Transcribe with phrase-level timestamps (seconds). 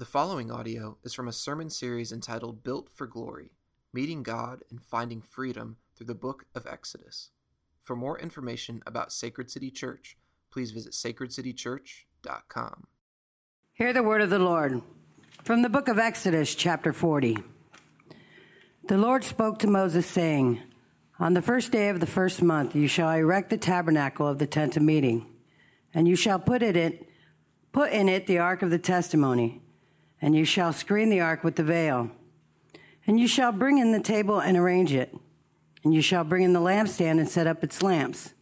[0.00, 3.50] The following audio is from a sermon series entitled Built for Glory
[3.92, 7.28] Meeting God and Finding Freedom through the Book of Exodus.
[7.82, 10.16] For more information about Sacred City Church,
[10.50, 12.86] please visit sacredcitychurch.com.
[13.74, 14.80] Hear the word of the Lord
[15.44, 17.36] from the book of Exodus, chapter 40.
[18.88, 20.62] The Lord spoke to Moses, saying,
[21.18, 24.46] On the first day of the first month you shall erect the tabernacle of the
[24.46, 25.26] tent of meeting,
[25.92, 27.04] and you shall put it in,
[27.72, 29.60] put in it the ark of the testimony
[30.20, 32.10] and you shall screen the ark with the veil.
[33.06, 35.14] And you shall bring in the table and arrange it.
[35.82, 38.34] And you shall bring in the lampstand and set up its lamps.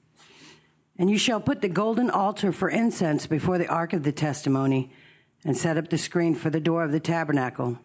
[0.99, 4.91] And you shall put the golden altar for incense before the ark of the testimony
[5.45, 7.79] and set up the screen for the door of the tabernacle.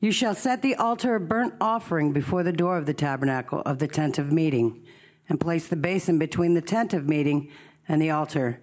[0.00, 3.78] You shall set the altar of burnt offering before the door of the tabernacle of
[3.78, 4.84] the tent of meeting
[5.28, 7.50] and place the basin between the tent of meeting
[7.88, 8.60] and the altar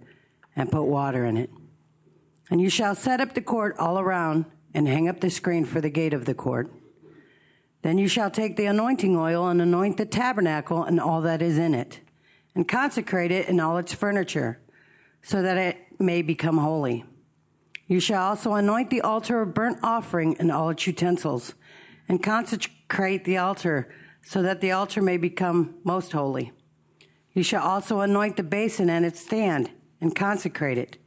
[0.56, 1.50] and put water in it.
[2.52, 5.82] And you shall set up the court all around and hang up the screen for
[5.82, 6.70] the gate of the court.
[7.82, 11.58] Then you shall take the anointing oil and anoint the tabernacle and all that is
[11.58, 12.02] in it,
[12.54, 14.60] and consecrate it and all its furniture,
[15.24, 17.06] so that it may become holy.
[17.88, 21.56] You shall also anoint the altar of burnt offering and all its utensils,
[22.08, 26.52] and consecrate the altar, so that the altar may become most holy.
[27.34, 30.98] You shall also anoint the basin and its stand, and consecrate it.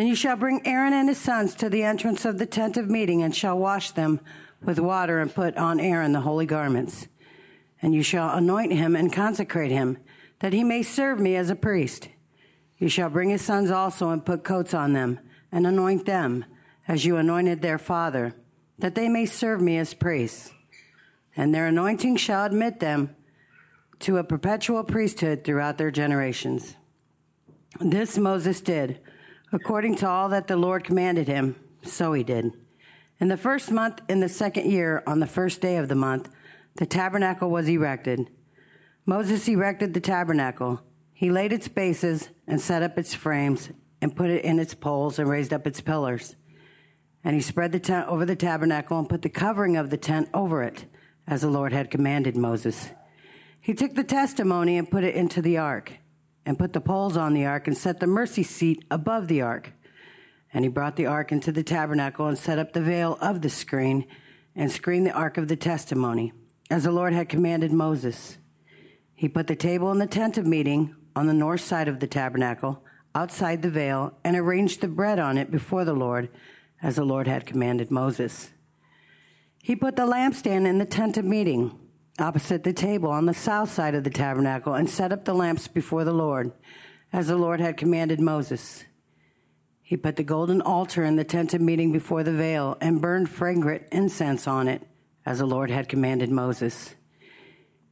[0.00, 2.88] Then you shall bring Aaron and his sons to the entrance of the tent of
[2.88, 4.18] meeting and shall wash them
[4.62, 7.06] with water and put on Aaron the holy garments.
[7.82, 9.98] And you shall anoint him and consecrate him
[10.38, 12.08] that he may serve me as a priest.
[12.78, 15.20] You shall bring his sons also and put coats on them
[15.52, 16.46] and anoint them
[16.88, 18.34] as you anointed their father
[18.78, 20.50] that they may serve me as priests.
[21.36, 23.14] And their anointing shall admit them
[23.98, 26.74] to a perpetual priesthood throughout their generations.
[27.80, 28.98] This Moses did
[29.52, 32.52] According to all that the Lord commanded him, so he did.
[33.18, 36.30] In the first month, in the second year, on the first day of the month,
[36.76, 38.30] the tabernacle was erected.
[39.04, 40.80] Moses erected the tabernacle.
[41.12, 45.18] He laid its bases and set up its frames and put it in its poles
[45.18, 46.36] and raised up its pillars.
[47.24, 50.28] And he spread the tent over the tabernacle and put the covering of the tent
[50.32, 50.86] over it,
[51.26, 52.90] as the Lord had commanded Moses.
[53.60, 55.94] He took the testimony and put it into the ark
[56.44, 59.72] and put the poles on the ark and set the mercy seat above the ark.
[60.52, 63.50] And he brought the ark into the tabernacle and set up the veil of the
[63.50, 64.06] screen
[64.56, 66.32] and screened the ark of the testimony,
[66.70, 68.38] as the Lord had commanded Moses.
[69.14, 72.06] He put the table in the tent of meeting on the north side of the
[72.06, 72.82] tabernacle,
[73.14, 76.28] outside the veil, and arranged the bread on it before the Lord,
[76.82, 78.50] as the Lord had commanded Moses.
[79.62, 81.78] He put the lampstand in the tent of meeting
[82.20, 85.68] opposite the table on the south side of the tabernacle and set up the lamps
[85.68, 86.52] before the Lord,
[87.12, 88.84] as the Lord had commanded Moses.
[89.82, 93.28] He put the golden altar in the tent of meeting before the veil and burned
[93.28, 94.86] fragrant incense on it,
[95.26, 96.94] as the Lord had commanded Moses.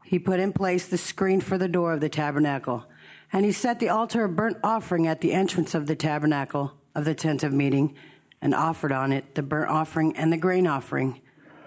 [0.04, 2.86] He put in place the screen for the door of the tabernacle,
[3.32, 7.04] and he set the altar of burnt offering at the entrance of the tabernacle of
[7.04, 7.94] the tent of meeting,
[8.40, 11.20] and offered on it the burnt offering and the grain offering,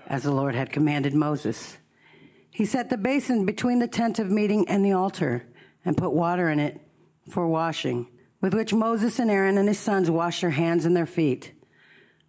[0.07, 1.77] as the Lord had commanded Moses.
[2.61, 5.47] He set the basin between the tent of meeting and the altar
[5.83, 6.79] and put water in it
[7.27, 8.05] for washing,
[8.39, 11.53] with which Moses and Aaron and his sons washed their hands and their feet.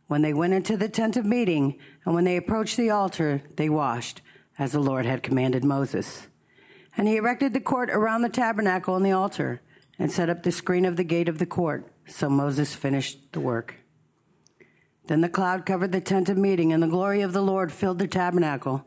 [0.06, 3.68] When they went into the tent of meeting and when they approached the altar, they
[3.68, 4.22] washed,
[4.58, 6.28] as the Lord had commanded Moses.
[6.96, 9.60] And he erected the court around the tabernacle and the altar
[9.98, 11.92] and set up the screen of the gate of the court.
[12.06, 13.74] So Moses finished the work.
[15.08, 17.98] Then the cloud covered the tent of meeting, and the glory of the Lord filled
[17.98, 18.86] the tabernacle.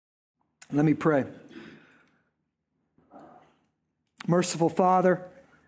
[0.73, 1.25] Let me pray.
[4.25, 5.21] Merciful Father,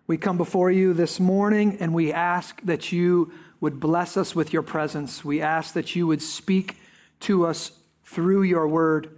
[0.06, 3.30] we come before you this morning and we ask that you
[3.60, 5.22] would bless us with your presence.
[5.22, 6.78] We ask that you would speak
[7.20, 7.72] to us
[8.04, 9.10] through your word.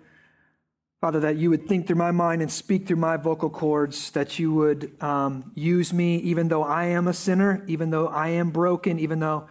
[1.01, 4.41] Father, that you would think through my mind and speak through my vocal cords, that
[4.41, 8.51] you would um, use me even though I am a sinner, even though I am
[8.51, 9.49] broken, even though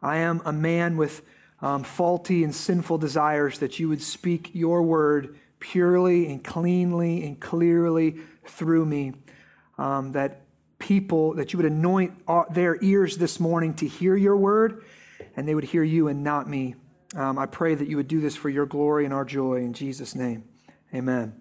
[0.00, 1.22] I am a man with
[1.60, 7.40] um, faulty and sinful desires, that you would speak your word purely and cleanly and
[7.40, 9.12] clearly through me.
[9.78, 10.42] Um, that
[10.78, 12.12] people, that you would anoint
[12.52, 14.84] their ears this morning to hear your word,
[15.36, 16.74] and they would hear you and not me.
[17.14, 19.72] Um, I pray that you would do this for your glory and our joy in
[19.72, 20.44] Jesus' name.
[20.92, 21.40] Amen.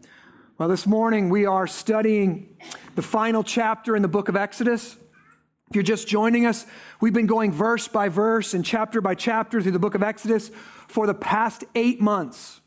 [0.57, 2.56] Well, this morning we are studying
[2.94, 4.95] the final chapter in the book of Exodus.
[5.69, 6.68] If you're just joining us,
[7.00, 10.51] we've been going verse by verse and chapter by chapter through the book of Exodus
[10.88, 12.61] for the past eight months.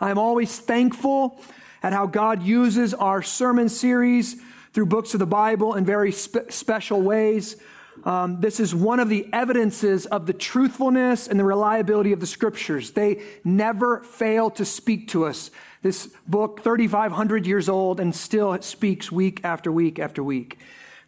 [0.00, 1.40] I'm always thankful
[1.82, 4.36] at how God uses our sermon series
[4.72, 7.56] through books of the Bible in very spe- special ways.
[8.04, 12.26] Um, this is one of the evidences of the truthfulness and the reliability of the
[12.26, 12.90] scriptures.
[12.90, 15.50] They never fail to speak to us.
[15.82, 20.58] This book, 3,500 years old, and still speaks week after week after week.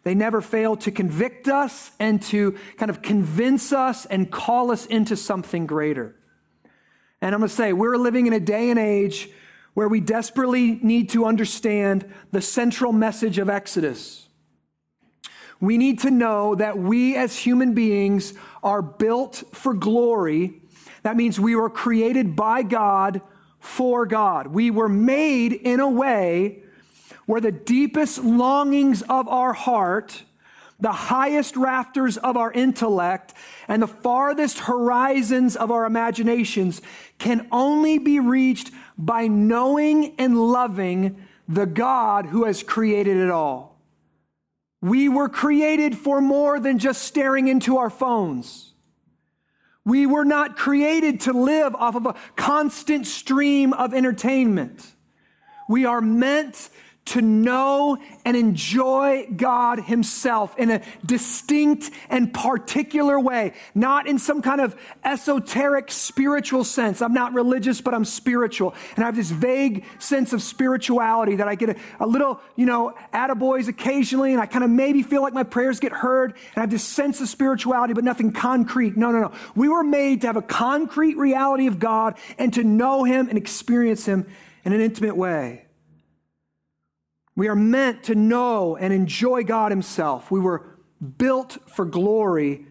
[0.03, 4.85] They never fail to convict us and to kind of convince us and call us
[4.85, 6.15] into something greater.
[7.21, 9.29] And I'm going to say, we're living in a day and age
[9.73, 14.27] where we desperately need to understand the central message of Exodus.
[15.61, 18.33] We need to know that we as human beings
[18.63, 20.61] are built for glory.
[21.03, 23.21] That means we were created by God
[23.59, 24.47] for God.
[24.47, 26.63] We were made in a way
[27.25, 30.23] where the deepest longings of our heart,
[30.79, 33.33] the highest rafters of our intellect,
[33.67, 36.81] and the farthest horizons of our imaginations
[37.17, 43.81] can only be reached by knowing and loving the God who has created it all.
[44.81, 48.73] We were created for more than just staring into our phones.
[49.83, 54.85] We were not created to live off of a constant stream of entertainment.
[55.67, 56.69] We are meant
[57.05, 64.43] to know and enjoy God Himself in a distinct and particular way, not in some
[64.43, 67.01] kind of esoteric spiritual sense.
[67.01, 68.75] I'm not religious, but I'm spiritual.
[68.95, 72.67] And I have this vague sense of spirituality that I get a, a little, you
[72.67, 76.57] know, attaboys occasionally, and I kind of maybe feel like my prayers get heard, and
[76.57, 78.95] I have this sense of spirituality, but nothing concrete.
[78.95, 79.31] No, no, no.
[79.55, 83.37] We were made to have a concrete reality of God and to know Him and
[83.37, 84.27] experience Him
[84.63, 85.65] in an intimate way.
[87.39, 90.29] We are meant to know and enjoy God Himself.
[90.29, 90.77] We were
[91.17, 92.65] built for glory,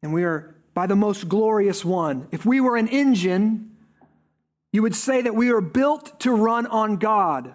[0.00, 2.28] and we are by the most glorious one.
[2.30, 3.78] If we were an engine,
[4.72, 7.52] you would say that we are built to run on God.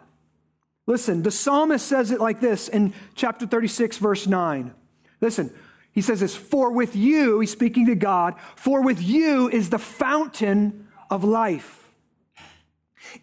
[0.87, 4.73] Listen, the psalmist says it like this in chapter 36, verse 9.
[5.21, 5.53] Listen,
[5.93, 9.79] he says this For with you, he's speaking to God, for with you is the
[9.79, 11.93] fountain of life.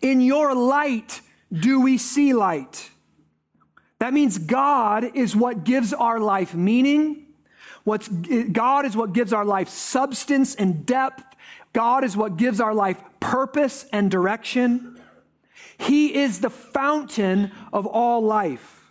[0.00, 1.20] In your light,
[1.52, 2.90] do we see light?
[3.98, 7.26] That means God is what gives our life meaning.
[7.84, 11.24] What's, God is what gives our life substance and depth.
[11.72, 15.00] God is what gives our life purpose and direction.
[15.78, 18.90] He is the fountain of all life.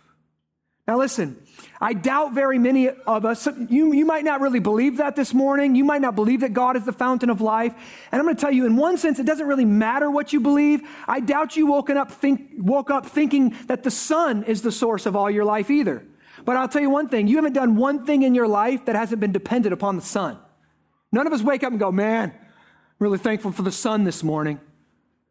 [0.86, 1.42] Now, listen,
[1.80, 5.76] I doubt very many of us, you, you might not really believe that this morning.
[5.76, 7.72] You might not believe that God is the fountain of life.
[8.10, 10.40] And I'm going to tell you, in one sense, it doesn't really matter what you
[10.40, 10.82] believe.
[11.06, 15.06] I doubt you woken up think, woke up thinking that the sun is the source
[15.06, 16.04] of all your life either.
[16.44, 18.96] But I'll tell you one thing you haven't done one thing in your life that
[18.96, 20.38] hasn't been dependent upon the sun.
[21.12, 22.40] None of us wake up and go, man, I'm
[22.98, 24.60] really thankful for the sun this morning,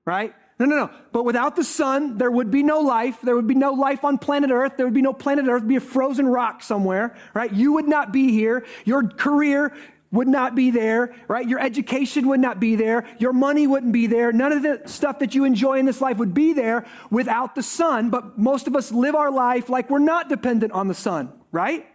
[0.05, 0.33] right?
[0.59, 0.89] No, no, no.
[1.11, 3.19] But without the sun, there would be no life.
[3.21, 4.73] There would be no life on planet Earth.
[4.75, 5.61] There would be no planet Earth.
[5.61, 7.51] There'd be a frozen rock somewhere, right?
[7.53, 8.65] You would not be here.
[8.83, 9.75] Your career
[10.11, 11.47] would not be there, right?
[11.47, 13.05] Your education would not be there.
[13.19, 14.31] Your money wouldn't be there.
[14.31, 17.63] None of the stuff that you enjoy in this life would be there without the
[17.63, 18.09] sun.
[18.09, 21.85] But most of us live our life like we're not dependent on the sun, right?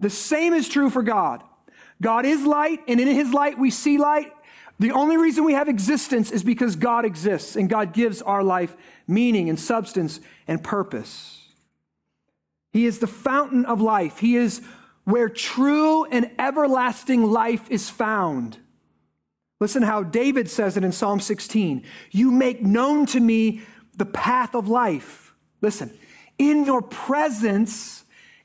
[0.00, 1.42] The same is true for God.
[2.02, 4.32] God is light, and in his light we see light,
[4.80, 8.74] the only reason we have existence is because God exists and God gives our life
[9.06, 11.48] meaning and substance and purpose.
[12.72, 14.20] He is the fountain of life.
[14.20, 14.62] He is
[15.04, 18.56] where true and everlasting life is found.
[19.60, 23.60] Listen how David says it in Psalm 16 You make known to me
[23.98, 25.34] the path of life.
[25.60, 25.92] Listen,
[26.38, 28.04] in your presence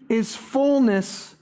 [0.09, 1.35] is fullness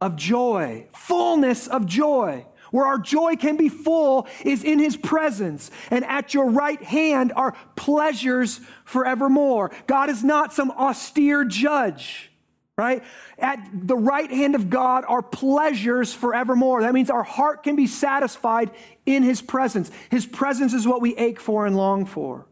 [0.00, 0.86] of joy.
[0.94, 2.46] Fullness of joy.
[2.70, 5.70] Where our joy can be full is in his presence.
[5.90, 9.72] And at your right hand are pleasures forevermore.
[9.86, 12.30] God is not some austere judge,
[12.76, 13.02] right?
[13.38, 16.82] At the right hand of God are pleasures forevermore.
[16.82, 18.70] That means our heart can be satisfied
[19.06, 19.90] in his presence.
[20.10, 22.46] His presence is what we ache for and long for.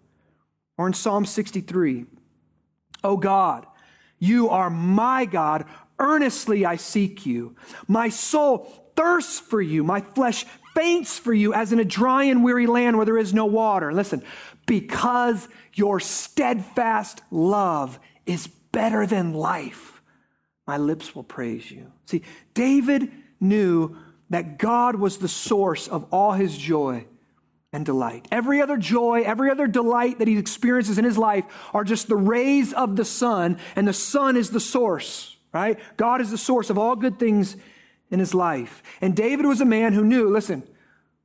[0.76, 2.06] Or in Psalm 63,
[3.04, 3.66] Oh God,
[4.18, 5.64] you are my God.
[5.98, 7.56] Earnestly I seek you.
[7.86, 9.84] My soul thirsts for you.
[9.84, 13.32] My flesh faints for you as in a dry and weary land where there is
[13.32, 13.92] no water.
[13.92, 14.24] Listen,
[14.66, 20.02] because your steadfast love is better than life,
[20.66, 21.92] my lips will praise you.
[22.06, 22.22] See,
[22.54, 23.96] David knew
[24.30, 27.06] that God was the source of all his joy
[27.72, 28.26] and delight.
[28.32, 32.16] Every other joy, every other delight that he experiences in his life are just the
[32.16, 35.78] rays of the sun, and the sun is the source, right?
[35.96, 37.56] God is the source of all good things
[38.10, 38.82] in his life.
[39.00, 40.62] And David was a man who knew, listen,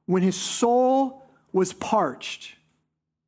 [0.06, 2.56] when his soul was parched,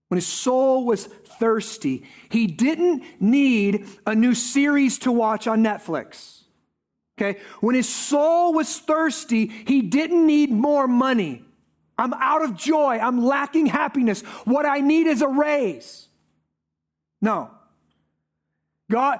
[0.09, 6.43] when his soul was thirsty, he didn't need a new series to watch on Netflix.
[7.17, 7.39] Okay?
[7.61, 11.43] When his soul was thirsty, he didn't need more money.
[11.97, 12.99] I'm out of joy.
[12.99, 14.21] I'm lacking happiness.
[14.43, 16.07] What I need is a raise.
[17.21, 17.51] No.
[18.91, 19.19] God,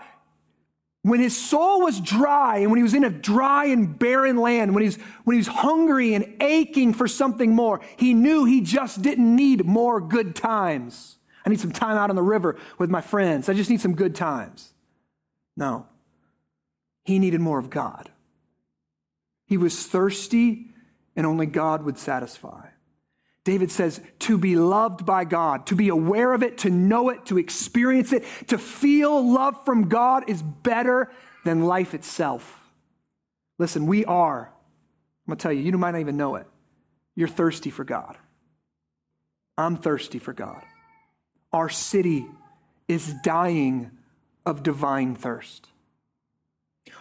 [1.05, 4.73] when his soul was dry and when he was in a dry and barren land,
[4.73, 9.35] when he's when he's hungry and aching for something more, he knew he just didn't
[9.35, 11.19] need more good times.
[11.45, 13.49] I need some time out on the river with my friends.
[13.49, 14.73] I just need some good times.
[15.55, 15.85] No.
[17.03, 18.09] He needed more of God.
[19.45, 20.71] He was thirsty
[21.15, 22.69] and only God would satisfy.
[23.45, 27.27] David says to be loved by God, to be aware of it, to know it,
[27.27, 31.11] to experience it, to feel love from God is better
[31.45, 32.59] than life itself.
[33.59, 36.47] Listen, we are, I'm gonna tell you, you might not even know it.
[37.15, 38.17] You're thirsty for God.
[39.57, 40.61] I'm thirsty for God.
[41.53, 42.25] Our city
[42.87, 43.91] is dying
[44.43, 45.69] of divine thirst.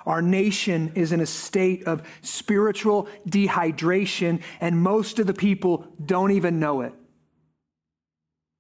[0.07, 6.31] Our nation is in a state of spiritual dehydration, and most of the people don't
[6.31, 6.93] even know it.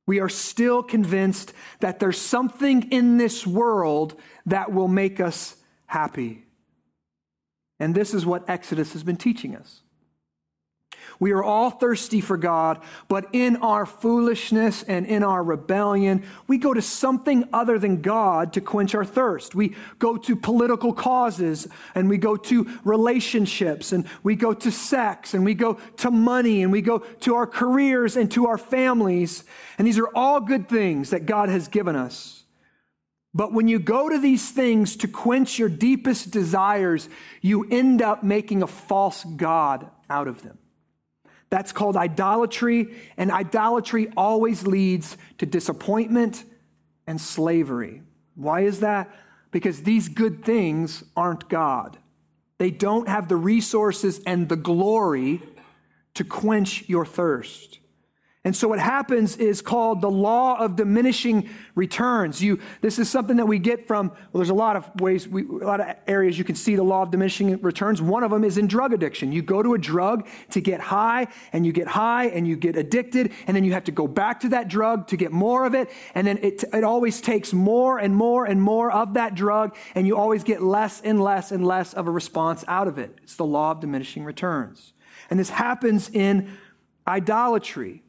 [0.06, 6.44] We are still convinced that there's something in this world that will make us happy.
[7.80, 9.83] And this is what Exodus has been teaching us.
[11.20, 16.58] We are all thirsty for God, but in our foolishness and in our rebellion, we
[16.58, 19.54] go to something other than God to quench our thirst.
[19.54, 25.34] We go to political causes and we go to relationships and we go to sex
[25.34, 29.44] and we go to money and we go to our careers and to our families.
[29.78, 32.44] And these are all good things that God has given us.
[33.34, 37.08] But when you go to these things to quench your deepest desires,
[37.42, 40.58] you end up making a false God out of them.
[41.50, 46.44] That's called idolatry, and idolatry always leads to disappointment
[47.06, 48.02] and slavery.
[48.34, 49.14] Why is that?
[49.50, 51.98] Because these good things aren't God.
[52.58, 55.42] They don't have the resources and the glory
[56.14, 57.78] to quench your thirst.
[58.46, 62.42] And so what happens is called the law of diminishing returns.
[62.42, 65.44] You, this is something that we get from, well, there's a lot of ways, we,
[65.44, 68.02] a lot of areas you can see the law of diminishing returns.
[68.02, 69.32] One of them is in drug addiction.
[69.32, 72.76] You go to a drug to get high, and you get high, and you get
[72.76, 75.74] addicted, and then you have to go back to that drug to get more of
[75.74, 79.74] it, and then it, it always takes more and more and more of that drug,
[79.94, 83.16] and you always get less and less and less of a response out of it.
[83.22, 84.92] It's the law of diminishing returns.
[85.30, 86.58] And this happens in
[87.08, 88.03] idolatry.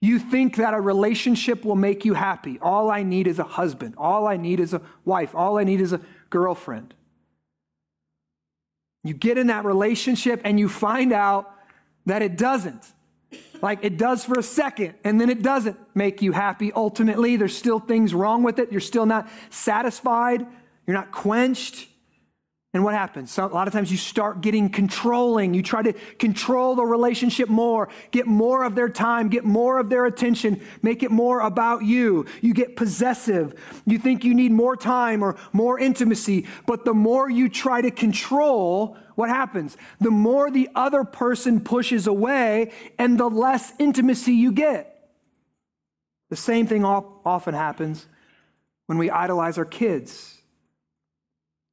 [0.00, 2.58] You think that a relationship will make you happy.
[2.60, 3.94] All I need is a husband.
[3.98, 5.34] All I need is a wife.
[5.34, 6.94] All I need is a girlfriend.
[9.04, 11.54] You get in that relationship and you find out
[12.06, 12.84] that it doesn't.
[13.62, 17.36] Like it does for a second, and then it doesn't make you happy ultimately.
[17.36, 18.72] There's still things wrong with it.
[18.72, 20.46] You're still not satisfied.
[20.86, 21.86] You're not quenched.
[22.72, 23.32] And what happens?
[23.32, 25.54] So a lot of times you start getting controlling.
[25.54, 29.88] You try to control the relationship more, get more of their time, get more of
[29.88, 32.26] their attention, make it more about you.
[32.40, 33.60] You get possessive.
[33.86, 36.46] You think you need more time or more intimacy.
[36.64, 39.76] But the more you try to control, what happens?
[40.00, 45.10] The more the other person pushes away and the less intimacy you get.
[46.28, 48.06] The same thing often happens
[48.86, 50.39] when we idolize our kids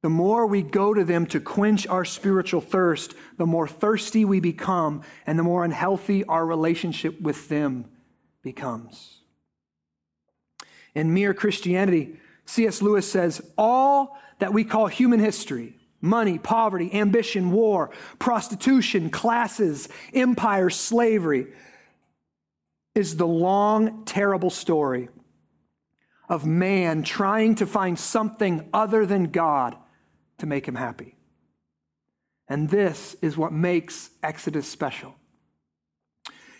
[0.02, 4.38] the more we go to them to quench our spiritual thirst, the more thirsty we
[4.38, 7.86] become, and the more unhealthy our relationship with them
[8.42, 9.22] becomes.
[10.94, 12.80] In Mere Christianity, C.S.
[12.80, 17.90] Lewis says, All that we call human history, money, poverty, ambition, war,
[18.20, 21.48] prostitution, classes, empire, slavery,
[22.94, 25.08] is the long, terrible story
[26.28, 29.76] of man trying to find something other than God
[30.38, 31.16] to make him happy.
[32.48, 35.14] And this is what makes Exodus special.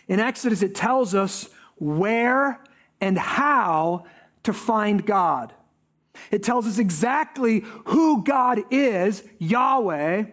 [0.07, 2.63] In Exodus, it tells us where
[3.01, 4.05] and how
[4.43, 5.53] to find God.
[6.31, 10.25] It tells us exactly who God is, Yahweh,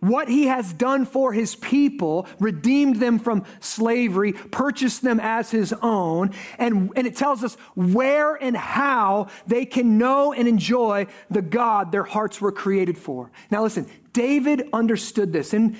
[0.00, 5.72] what he has done for his people, redeemed them from slavery, purchased them as his
[5.82, 11.42] own, and, and it tells us where and how they can know and enjoy the
[11.42, 13.30] God their hearts were created for.
[13.50, 15.52] Now listen, David understood this.
[15.52, 15.76] And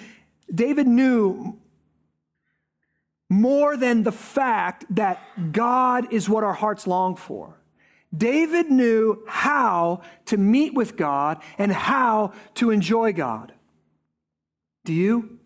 [0.53, 1.59] David knew
[3.29, 5.21] more than the fact that
[5.53, 7.61] God is what our hearts long for.
[8.17, 13.53] David knew how to meet with God and how to enjoy God.
[14.87, 15.38] Do you?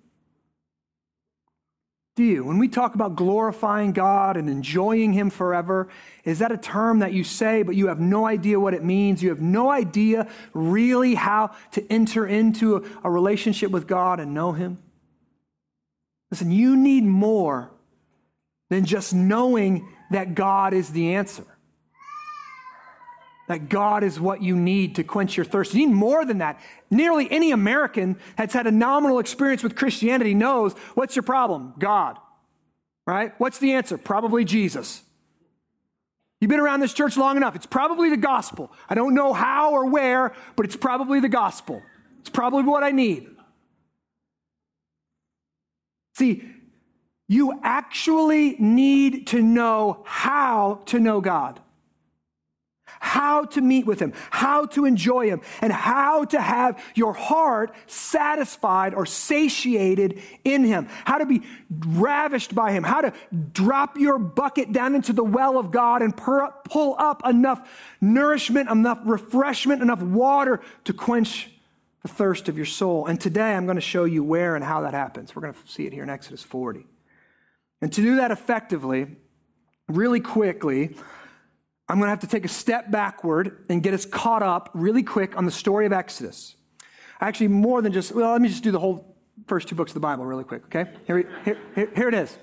[2.14, 2.44] Do you?
[2.44, 5.88] When we talk about glorifying God and enjoying Him forever,
[6.24, 9.22] is that a term that you say, but you have no idea what it means?
[9.22, 14.34] You have no idea really how to enter into a, a relationship with God and
[14.34, 14.78] know Him?
[16.30, 17.70] Listen, you need more
[18.68, 21.46] than just knowing that God is the answer.
[23.50, 25.74] That God is what you need to quench your thirst.
[25.74, 26.60] You need more than that.
[26.88, 31.74] Nearly any American that's had a nominal experience with Christianity knows what's your problem?
[31.76, 32.16] God.
[33.08, 33.32] Right?
[33.38, 33.98] What's the answer?
[33.98, 35.02] Probably Jesus.
[36.40, 37.56] You've been around this church long enough.
[37.56, 38.70] It's probably the gospel.
[38.88, 41.82] I don't know how or where, but it's probably the gospel.
[42.20, 43.26] It's probably what I need.
[46.14, 46.48] See,
[47.26, 51.58] you actually need to know how to know God,
[53.00, 57.74] how to meet with Him, how to enjoy Him, and how to have your heart
[57.86, 63.12] satisfied or satiated in Him, how to be ravished by Him, how to
[63.52, 67.68] drop your bucket down into the well of God and pull up enough
[68.00, 71.50] nourishment, enough refreshment, enough water to quench
[72.02, 73.06] the thirst of your soul.
[73.06, 75.34] And today I'm going to show you where and how that happens.
[75.34, 76.86] We're going to see it here in Exodus 40.
[77.80, 79.16] And to do that effectively,
[79.88, 80.96] really quickly,
[81.90, 85.02] I'm going to have to take a step backward and get us caught up really
[85.02, 86.54] quick on the story of Exodus.
[87.20, 89.16] Actually, more than just, well, let me just do the whole
[89.48, 90.88] first two books of the Bible really quick, okay?
[91.04, 92.38] Here, here, here, here it is.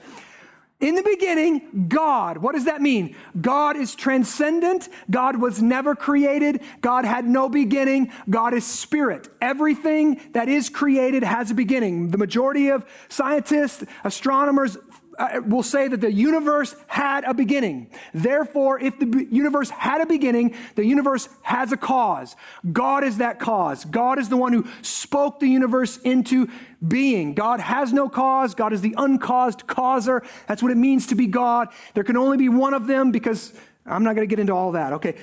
[0.80, 2.38] In the beginning, God.
[2.38, 3.16] What does that mean?
[3.40, 4.90] God is transcendent.
[5.10, 6.62] God was never created.
[6.82, 8.12] God had no beginning.
[8.30, 9.28] God is spirit.
[9.42, 12.10] Everything that is created has a beginning.
[12.10, 14.78] The majority of scientists, astronomers,
[15.18, 17.90] uh, will say that the universe had a beginning.
[18.14, 22.36] Therefore, if the universe had a beginning, the universe has a cause.
[22.72, 23.84] God is that cause.
[23.86, 26.50] God is the one who spoke the universe into
[26.88, 27.34] being.
[27.34, 28.54] God has no cause.
[28.54, 30.24] God is the uncaused causer.
[30.48, 31.70] That's what it means to be God.
[31.94, 33.54] There can only be one of them because
[33.86, 34.94] I'm not going to get into all that.
[34.94, 35.16] Okay.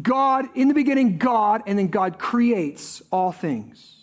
[0.00, 3.93] God, in the beginning, God, and then God creates all things.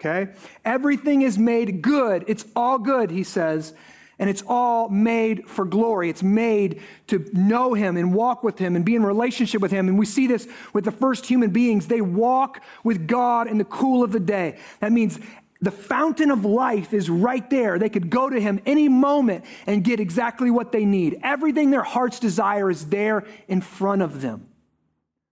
[0.00, 0.32] Okay?
[0.64, 2.24] Everything is made good.
[2.28, 3.74] It's all good, he says.
[4.20, 6.10] And it's all made for glory.
[6.10, 9.88] It's made to know him and walk with him and be in relationship with him.
[9.88, 11.86] And we see this with the first human beings.
[11.86, 14.58] They walk with God in the cool of the day.
[14.80, 15.20] That means
[15.60, 17.78] the fountain of life is right there.
[17.78, 21.20] They could go to him any moment and get exactly what they need.
[21.22, 24.48] Everything their hearts desire is there in front of them.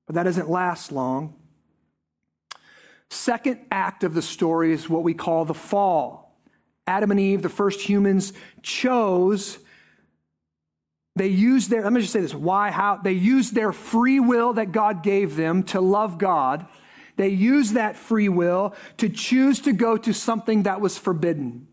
[0.07, 1.35] But that doesn't last long.
[3.11, 6.39] Second act of the story is what we call the fall.
[6.87, 9.59] Adam and Eve, the first humans, chose,
[11.17, 12.97] they used their, let me just say this why, how?
[12.97, 16.67] They used their free will that God gave them to love God.
[17.17, 21.69] They used that free will to choose to go to something that was forbidden.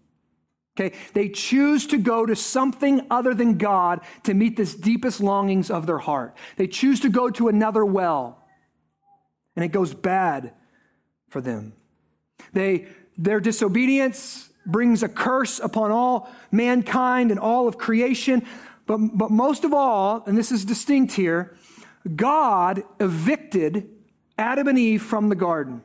[0.76, 5.69] Okay, they choose to go to something other than God to meet the deepest longings
[5.69, 6.36] of their heart.
[6.56, 8.43] They choose to go to another well,
[9.56, 10.54] and it goes bad
[11.34, 11.74] for them.
[12.54, 18.46] They, their disobedience brings a curse upon all mankind and all of creation.
[18.86, 21.58] But, but most of all, and this is distinct here,
[22.15, 23.89] God evicted
[24.38, 25.82] Adam and Eve from the garden.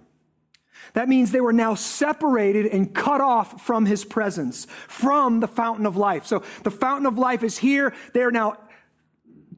[0.93, 5.87] That means they were now separated and cut off from his presence, from the fountain
[5.87, 6.27] of life.
[6.27, 7.95] So the fountain of life is here.
[8.13, 8.59] They are now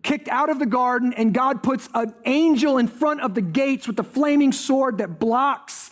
[0.02, 3.86] kicked out of the garden, and God puts an angel in front of the gates
[3.86, 5.90] with the flaming sword that blocks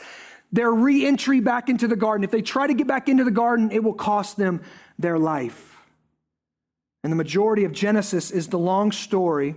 [0.52, 2.24] their re entry back into the garden.
[2.24, 4.62] If they try to get back into the garden, it will cost them
[4.98, 5.76] their life.
[7.04, 9.54] And the majority of Genesis is the long story.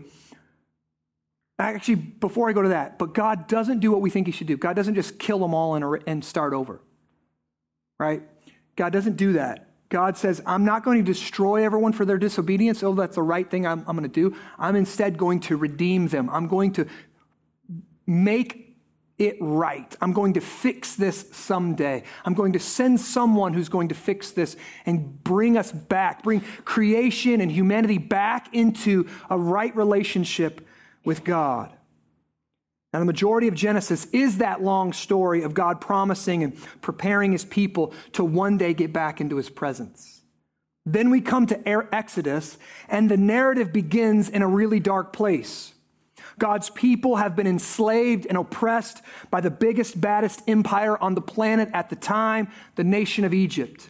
[1.58, 4.48] Actually, before I go to that, but God doesn't do what we think He should
[4.48, 4.58] do.
[4.58, 6.82] God doesn't just kill them all and, and start over,
[8.00, 8.24] right?
[8.76, 9.71] God doesn't do that.
[9.92, 12.82] God says, I'm not going to destroy everyone for their disobedience.
[12.82, 14.36] Oh, that's the right thing I'm, I'm going to do.
[14.58, 16.30] I'm instead going to redeem them.
[16.30, 16.88] I'm going to
[18.08, 18.78] make
[19.20, 19.96] it right.
[20.02, 22.04] I'm going to fix this someday.
[22.24, 26.40] I'm going to send someone who's going to fix this and bring us back, bring
[26.64, 30.66] creation and humanity back into a right relationship
[31.04, 31.76] with God.
[32.94, 37.46] Now, the majority of Genesis is that long story of God promising and preparing his
[37.46, 40.22] people to one day get back into his presence.
[40.86, 42.58] Then we come to Exodus,
[42.90, 45.74] and the narrative begins in a really dark place.
[46.40, 51.70] God's people have been enslaved and oppressed by the biggest, baddest empire on the planet
[51.74, 53.90] at the time, the nation of Egypt.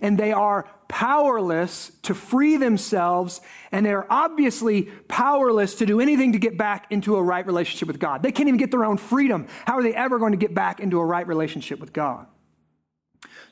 [0.00, 6.38] And they are powerless to free themselves, and they're obviously powerless to do anything to
[6.38, 8.24] get back into a right relationship with God.
[8.24, 9.46] They can't even get their own freedom.
[9.66, 12.26] How are they ever going to get back into a right relationship with God?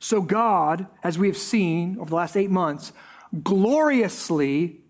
[0.01, 2.93] So, God, as we have seen over the last eight months,
[3.43, 4.81] gloriously,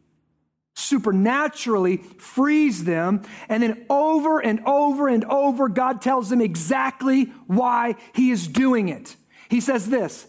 [0.74, 3.22] supernaturally frees them.
[3.48, 8.88] And then over and over and over, God tells them exactly why He is doing
[8.88, 9.16] it.
[9.50, 10.26] He says this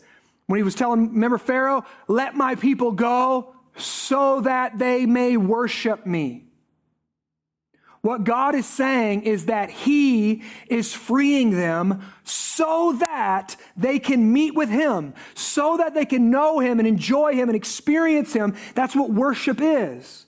[0.50, 6.08] when He was telling, remember Pharaoh, let my people go so that they may worship
[6.08, 6.46] me.
[8.02, 14.56] What God is saying is that He is freeing them so that they can meet
[14.56, 18.56] with Him, so that they can know Him and enjoy Him and experience Him.
[18.74, 20.26] That's what worship is.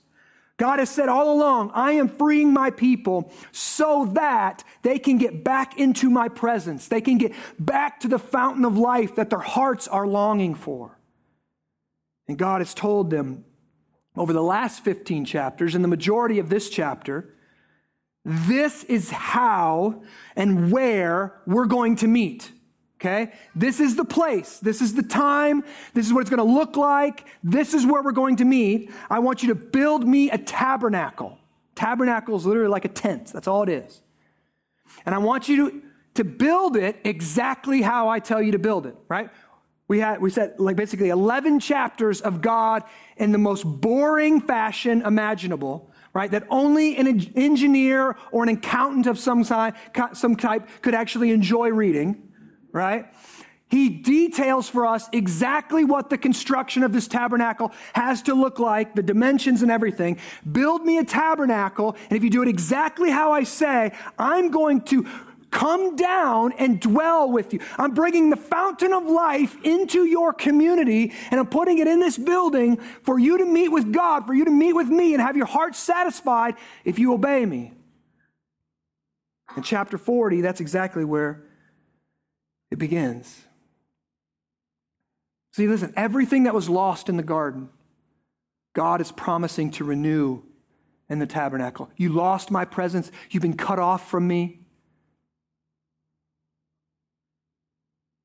[0.62, 5.42] God has said all along, I am freeing my people so that they can get
[5.42, 6.86] back into my presence.
[6.86, 10.96] They can get back to the fountain of life that their hearts are longing for.
[12.28, 13.44] And God has told them
[14.14, 17.34] over the last 15 chapters, and the majority of this chapter,
[18.24, 20.04] this is how
[20.36, 22.52] and where we're going to meet.
[23.02, 23.32] Okay?
[23.56, 24.60] This is the place.
[24.60, 25.64] This is the time.
[25.92, 27.26] This is what it's going to look like.
[27.42, 28.92] This is where we're going to meet.
[29.10, 31.36] I want you to build me a tabernacle.
[31.74, 33.32] Tabernacle is literally like a tent.
[33.32, 34.02] That's all it is.
[35.04, 35.82] And I want you to,
[36.14, 39.30] to build it exactly how I tell you to build it, right?
[39.88, 42.84] We had we said like basically 11 chapters of God
[43.16, 46.30] in the most boring fashion imaginable right?
[46.30, 52.31] That only an engineer or an accountant of some, some type could actually enjoy reading,
[52.72, 53.06] right?
[53.72, 58.94] He details for us exactly what the construction of this tabernacle has to look like,
[58.94, 60.18] the dimensions and everything.
[60.50, 64.82] Build me a tabernacle, and if you do it exactly how I say, I'm going
[64.82, 65.06] to
[65.50, 67.60] come down and dwell with you.
[67.78, 72.18] I'm bringing the fountain of life into your community and I'm putting it in this
[72.18, 75.36] building for you to meet with God, for you to meet with me and have
[75.36, 77.72] your heart satisfied if you obey me.
[79.56, 81.44] In chapter 40, that's exactly where
[82.72, 83.44] it begins.
[85.52, 87.68] See, listen, everything that was lost in the garden,
[88.72, 90.40] God is promising to renew
[91.10, 91.90] in the tabernacle.
[91.98, 94.60] You lost my presence, you've been cut off from me.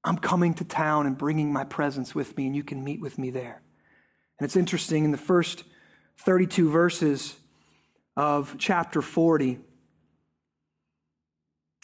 [0.05, 3.17] I'm coming to town and bringing my presence with me, and you can meet with
[3.17, 3.61] me there.
[4.39, 5.65] And it's interesting, in the first
[6.19, 7.35] 32 verses
[8.15, 9.59] of chapter 40,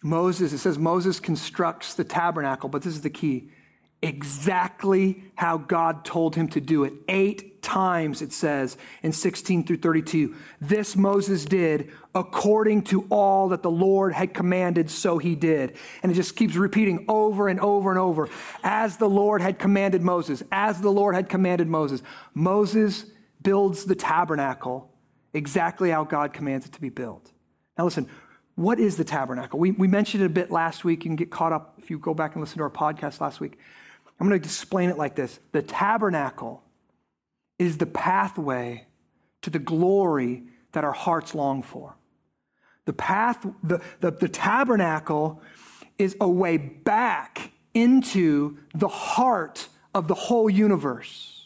[0.04, 3.50] Moses, it says Moses constructs the tabernacle, but this is the key
[4.04, 6.94] exactly how God told him to do it.
[7.08, 10.36] Eight times it says in 16 through 32.
[10.60, 15.78] This Moses did according to all that the Lord had commanded, so he did.
[16.04, 18.30] And it just keeps repeating over and over and over.
[18.62, 22.04] As the Lord had commanded Moses, as the Lord had commanded Moses.
[22.34, 23.06] Moses
[23.42, 24.92] builds the tabernacle
[25.34, 27.32] exactly how God commands it to be built.
[27.78, 28.10] Now listen,
[28.56, 29.60] what is the tabernacle?
[29.60, 31.04] We, we mentioned it a bit last week.
[31.04, 33.40] You can get caught up if you go back and listen to our podcast last
[33.40, 33.58] week.
[34.20, 36.64] I'm going to explain it like this The tabernacle
[37.58, 38.88] is the pathway
[39.42, 41.96] to the glory that our hearts long for.
[42.86, 45.42] The path, the, the, the tabernacle
[45.98, 51.43] is a way back into the heart of the whole universe.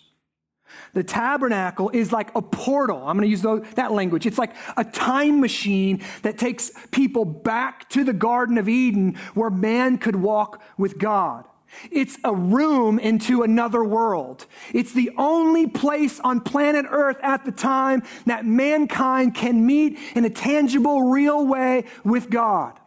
[0.93, 2.97] The tabernacle is like a portal.
[2.97, 3.43] I'm going to use
[3.75, 4.25] that language.
[4.25, 9.49] It's like a time machine that takes people back to the Garden of Eden where
[9.49, 11.45] man could walk with God.
[11.91, 14.45] It's a room into another world.
[14.73, 20.23] It's the only place on planet Earth at the time that mankind can meet in
[20.23, 22.79] a tangible, real way with God.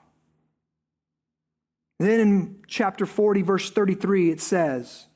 [1.98, 5.06] Then in chapter 40, verse 33, it says,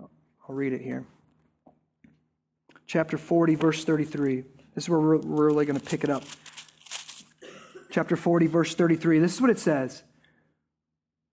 [0.00, 1.04] I'll read it here.
[2.88, 4.44] Chapter 40, verse 33.
[4.74, 6.24] This is where we're really going to pick it up.
[7.90, 9.18] Chapter 40, verse 33.
[9.18, 10.02] This is what it says.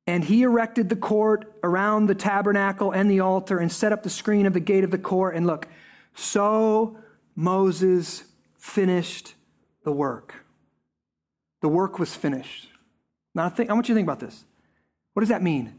[0.05, 4.09] And he erected the court around the tabernacle and the altar and set up the
[4.09, 5.33] screen of the gate of the court.
[5.33, 5.69] And look,
[6.13, 6.97] so
[7.35, 8.25] Moses
[8.57, 9.33] finished
[9.85, 10.35] the work.
[11.61, 12.67] The work was finished.
[13.33, 14.43] Now, I, think, I want you to think about this.
[15.13, 15.73] What does that mean?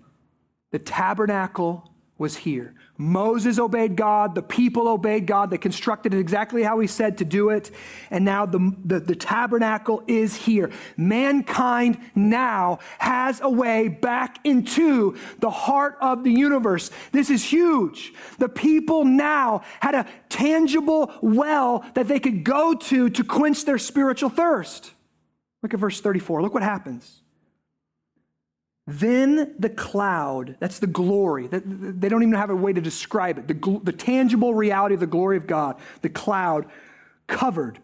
[0.73, 2.75] The tabernacle was here.
[2.97, 7.27] Moses obeyed God, the people obeyed God, they constructed it exactly how he said to
[7.27, 7.71] do it,
[8.11, 10.71] and now the, the, the, tabernacle is here.
[10.97, 16.91] Mankind now has a way back into the heart of the universe.
[17.13, 18.15] This is huge.
[18.39, 23.79] The people now had a tangible well that they could go to to quench their
[23.79, 24.93] spiritual thirst.
[25.63, 26.41] Look at verse 34.
[26.41, 27.23] Look what happens.
[28.87, 33.49] Then the cloud, that's the glory, they don't even have a way to describe it.
[33.49, 36.67] The, the tangible reality of the glory of God, the cloud
[37.27, 37.81] covered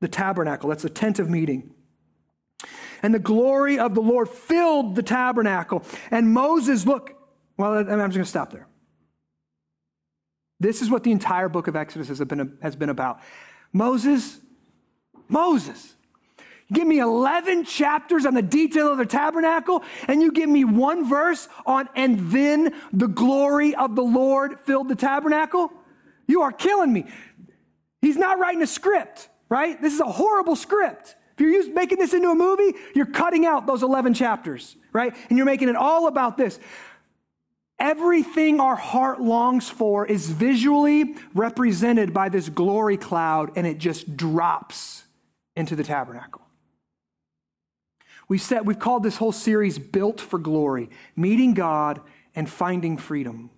[0.00, 0.70] the tabernacle.
[0.70, 1.74] That's the tent of meeting.
[3.02, 5.82] And the glory of the Lord filled the tabernacle.
[6.10, 7.14] And Moses, look,
[7.58, 8.66] well, I'm just going to stop there.
[10.58, 13.20] This is what the entire book of Exodus has been, has been about.
[13.72, 14.38] Moses,
[15.28, 15.94] Moses,
[16.72, 21.08] give me 11 chapters on the detail of the tabernacle, and you give me one
[21.08, 25.72] verse on, and then the glory of the Lord filled the tabernacle?
[26.26, 27.06] You are killing me.
[28.00, 29.80] He's not writing a script, right?
[29.80, 31.16] This is a horrible script.
[31.34, 35.14] If you're used, making this into a movie, you're cutting out those 11 chapters, right?
[35.28, 36.58] And you're making it all about this.
[37.78, 44.16] Everything our heart longs for is visually represented by this glory cloud, and it just
[44.18, 45.04] drops
[45.56, 46.42] into the tabernacle.
[48.30, 52.00] We said we've called this whole series Built for Glory, meeting God
[52.32, 53.50] and finding freedom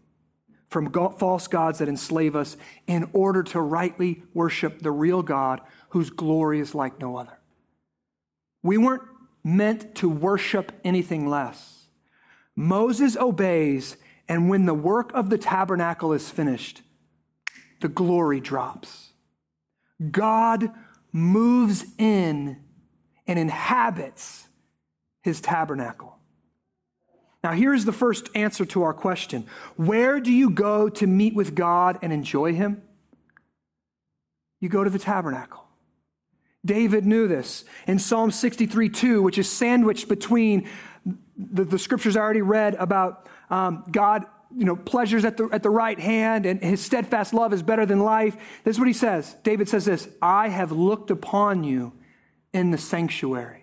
[0.70, 2.56] from false gods that enslave us
[2.86, 7.38] in order to rightly worship the real God whose glory is like no other.
[8.62, 9.02] We weren't
[9.44, 11.88] meant to worship anything less.
[12.56, 16.80] Moses obeys, and when the work of the tabernacle is finished,
[17.82, 19.10] the glory drops.
[20.10, 20.70] God
[21.12, 22.56] moves in
[23.26, 24.48] and inhabits
[25.22, 26.18] his tabernacle.
[27.42, 31.54] Now, here's the first answer to our question Where do you go to meet with
[31.54, 32.82] God and enjoy him?
[34.60, 35.64] You go to the tabernacle.
[36.64, 37.64] David knew this.
[37.88, 40.68] In Psalm 63 2, which is sandwiched between
[41.36, 45.62] the, the scriptures I already read about um, God, you know, pleasures at the, at
[45.62, 48.36] the right hand and his steadfast love is better than life.
[48.64, 49.34] This is what he says.
[49.42, 51.92] David says this I have looked upon you
[52.52, 53.61] in the sanctuary,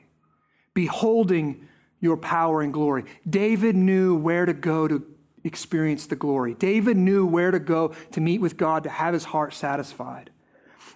[0.80, 1.68] beholding
[2.00, 3.04] your power and glory.
[3.30, 5.06] David knew where to go to
[5.44, 6.54] experience the glory.
[6.54, 10.30] David knew where to go to meet with God, to have his heart satisfied.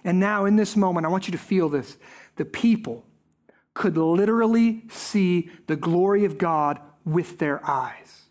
[0.02, 1.98] And now, in this moment, I want you to feel this.
[2.36, 3.04] The people
[3.74, 8.22] could literally see the glory of God with their eyes.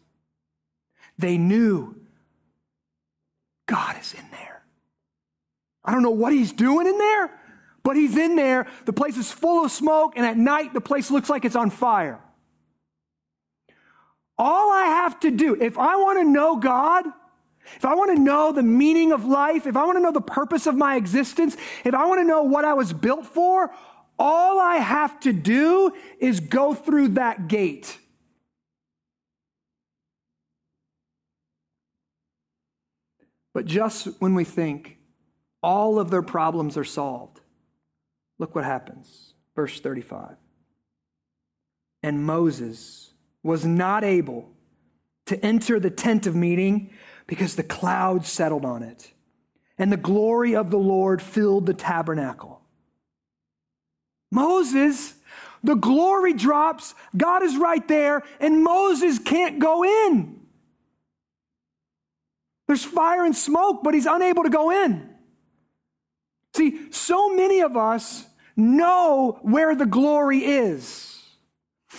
[1.20, 1.96] They knew
[3.68, 4.64] God is in there.
[5.86, 7.40] I don't know what he's doing in there,
[7.84, 8.68] but he's in there.
[8.86, 11.70] The place is full of smoke, and at night, the place looks like it's on
[11.70, 12.20] fire.
[14.38, 17.06] All I have to do, if I want to know God,
[17.76, 20.22] if I want to know the meaning of life, if I want to know the
[20.22, 23.72] purpose of my existence, if I want to know what I was built for,
[24.18, 27.98] all I have to do is go through that gate.
[33.54, 34.98] But just when we think
[35.62, 37.40] all of their problems are solved,
[38.40, 39.34] look what happens.
[39.56, 40.36] Verse 35.
[42.02, 43.12] And Moses
[43.44, 44.50] was not able
[45.26, 46.92] to enter the tent of meeting
[47.28, 49.12] because the cloud settled on it,
[49.78, 52.62] and the glory of the Lord filled the tabernacle.
[54.32, 55.14] Moses,
[55.64, 60.42] the glory drops, God is right there, and Moses can't go in.
[62.68, 65.13] There's fire and smoke, but he's unable to go in.
[66.56, 71.10] See, so many of us know where the glory is.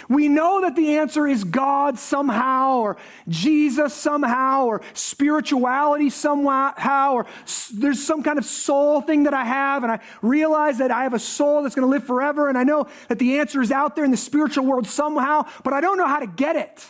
[0.08, 2.96] We know that the answer is God somehow, or
[3.28, 7.26] Jesus somehow, or spirituality somehow, or
[7.72, 11.14] there's some kind of soul thing that I have, and I realize that I have
[11.14, 13.94] a soul that's going to live forever, and I know that the answer is out
[13.94, 16.86] there in the spiritual world somehow, but I don't know how to get it.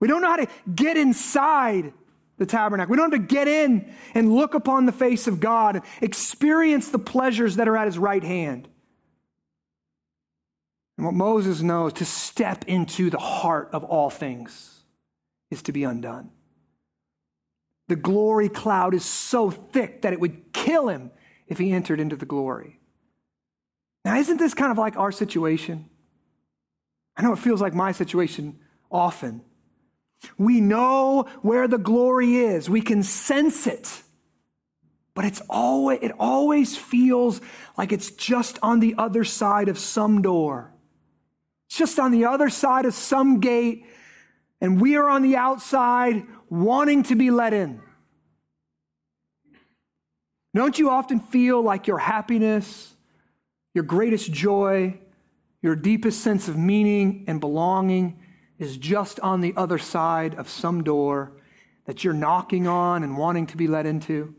[0.00, 1.92] We don't know how to get inside
[2.38, 2.90] the tabernacle.
[2.90, 6.88] We don't have to get in and look upon the face of God and experience
[6.88, 8.68] the pleasures that are at his right hand.
[10.96, 14.82] And what Moses knows to step into the heart of all things
[15.50, 16.30] is to be undone.
[17.88, 21.10] The glory cloud is so thick that it would kill him
[21.46, 22.78] if he entered into the glory.
[24.04, 25.88] Now, isn't this kind of like our situation?
[27.16, 28.58] I know it feels like my situation
[28.90, 29.42] often.
[30.36, 34.02] We know where the glory is, we can sense it.
[35.14, 37.40] But it's always, it always feels
[37.76, 40.72] like it's just on the other side of some door.
[41.68, 43.84] It's just on the other side of some gate,
[44.60, 47.80] and we are on the outside wanting to be let in.
[50.54, 52.94] Don't you often feel like your happiness,
[53.74, 54.98] your greatest joy,
[55.62, 58.20] your deepest sense of meaning and belonging
[58.58, 61.32] is just on the other side of some door
[61.86, 64.34] that you're knocking on and wanting to be let into?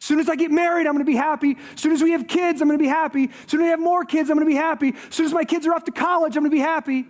[0.00, 1.56] As soon as I get married, I'm going to be happy.
[1.74, 3.24] As soon as we have kids, I'm going to be happy.
[3.24, 4.90] As soon as we have more kids, I'm going to be happy.
[5.08, 7.06] As soon as my kids are off to college, I'm going to be happy.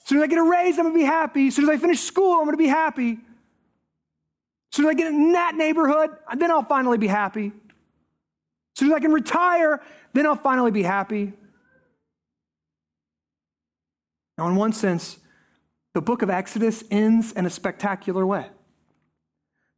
[0.00, 1.48] As soon as I get a raise, I'm going to be happy.
[1.48, 3.12] As soon as I finish school, I'm going to be happy.
[3.12, 7.48] As soon as I get in that neighborhood, then I'll finally be happy.
[7.48, 11.32] As soon as I can retire, then I'll finally be happy.
[14.38, 15.18] Now, in one sense,
[15.94, 18.48] the book of Exodus ends in a spectacular way.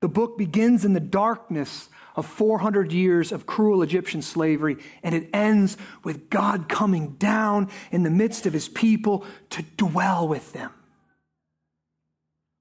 [0.00, 5.28] The book begins in the darkness of 400 years of cruel Egyptian slavery, and it
[5.32, 10.70] ends with God coming down in the midst of his people to dwell with them.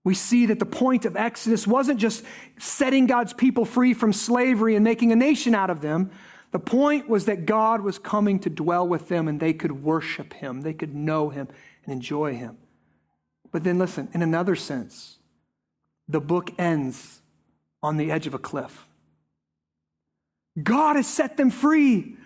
[0.04, 2.24] We see that the point of Exodus wasn't just
[2.60, 6.12] setting God's people free from slavery and making a nation out of them.
[6.52, 10.34] The point was that God was coming to dwell with them and they could worship
[10.34, 11.50] him, they could know him
[11.88, 12.58] and enjoy him.
[13.52, 15.18] But then listen, in another sense,
[16.08, 17.22] the book ends
[17.82, 18.88] on the edge of a cliff.
[20.62, 22.18] God has set them free.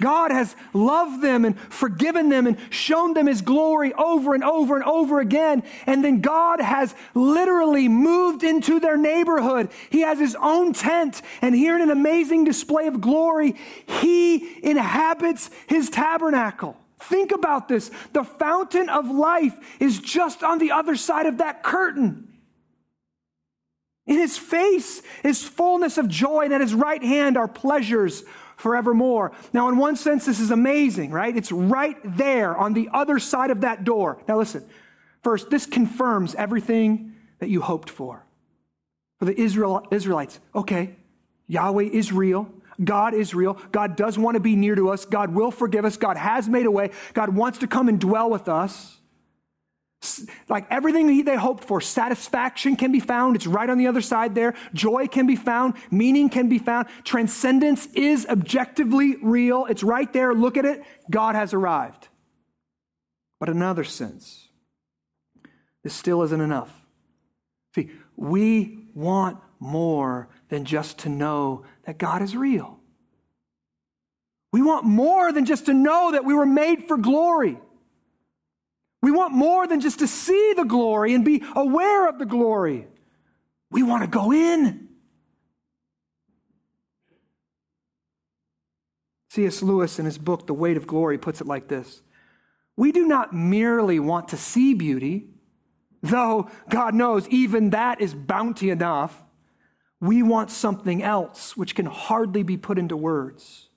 [0.00, 4.76] God has loved them and forgiven them and shown them his glory over and over
[4.76, 5.62] and over again.
[5.86, 9.70] And then God has literally moved into their neighborhood.
[9.90, 11.22] He has his own tent.
[11.42, 16.76] And here in an amazing display of glory, he inhabits his tabernacle.
[17.00, 17.90] Think about this.
[18.12, 22.28] The fountain of life is just on the other side of that curtain.
[24.06, 28.24] In his face is fullness of joy, and at his right hand are pleasures
[28.56, 29.32] forevermore.
[29.52, 31.36] Now, in one sense, this is amazing, right?
[31.36, 34.22] It's right there on the other side of that door.
[34.26, 34.68] Now, listen.
[35.22, 38.24] First, this confirms everything that you hoped for.
[39.18, 40.96] For the Israel, Israelites, okay,
[41.48, 42.50] Yahweh is real.
[42.82, 43.54] God is real.
[43.72, 45.04] God does want to be near to us.
[45.04, 45.96] God will forgive us.
[45.96, 46.90] God has made a way.
[47.12, 48.94] God wants to come and dwell with us.
[50.48, 53.34] Like everything they hoped for, satisfaction can be found.
[53.34, 54.54] It's right on the other side there.
[54.72, 55.74] Joy can be found.
[55.90, 56.86] Meaning can be found.
[57.02, 59.66] Transcendence is objectively real.
[59.66, 60.34] It's right there.
[60.34, 60.84] Look at it.
[61.10, 62.06] God has arrived.
[63.40, 64.46] But another sense,
[65.82, 66.72] this still isn't enough.
[67.74, 72.78] See, we want more than just to know that God is real.
[74.52, 77.58] We want more than just to know that we were made for glory.
[79.00, 82.88] We want more than just to see the glory and be aware of the glory.
[83.70, 84.88] We want to go in.
[89.30, 89.62] C.S.
[89.62, 92.02] Lewis, in his book, The Weight of Glory, puts it like this
[92.76, 95.28] We do not merely want to see beauty,
[96.02, 99.22] though God knows even that is bounty enough.
[100.00, 103.68] We want something else which can hardly be put into words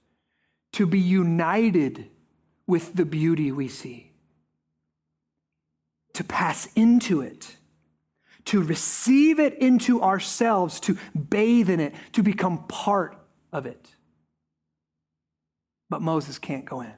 [0.73, 2.09] to be united
[2.67, 4.11] with the beauty we see
[6.13, 7.55] to pass into it,
[8.45, 10.97] to receive it into ourselves, to
[11.29, 13.17] bathe in it, to become part
[13.51, 13.95] of it.
[15.89, 16.93] But Moses can't go in.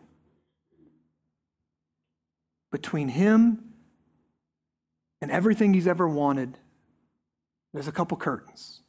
[2.71, 3.73] Between him
[5.21, 6.57] and everything he's ever wanted,
[7.73, 8.81] there's a couple curtains.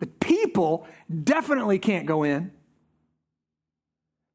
[0.00, 0.86] The people
[1.24, 2.52] definitely can't go in.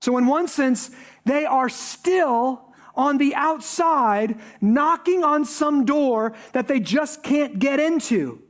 [0.01, 0.91] So, in one sense,
[1.25, 7.79] they are still on the outside knocking on some door that they just can't get
[7.79, 8.41] into.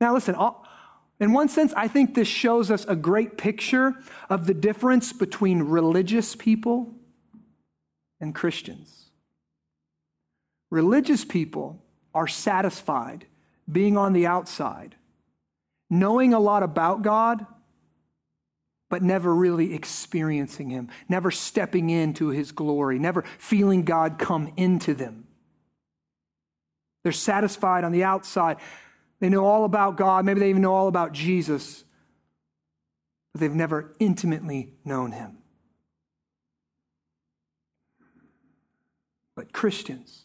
[0.00, 0.36] Now, listen,
[1.20, 3.94] in one sense, I think this shows us a great picture
[4.28, 6.94] of the difference between religious people
[8.20, 9.10] and Christians.
[10.70, 11.82] Religious people
[12.14, 13.26] are satisfied
[13.70, 14.96] being on the outside,
[15.94, 17.46] knowing a lot about God,
[18.90, 24.94] but never really experiencing Him, never stepping into His glory, never feeling God come into
[24.94, 25.26] them.
[27.02, 28.56] They're satisfied on the outside.
[29.20, 30.24] They know all about God.
[30.24, 31.84] Maybe they even know all about Jesus,
[33.32, 35.38] but they've never intimately known Him.
[39.36, 40.22] But Christians,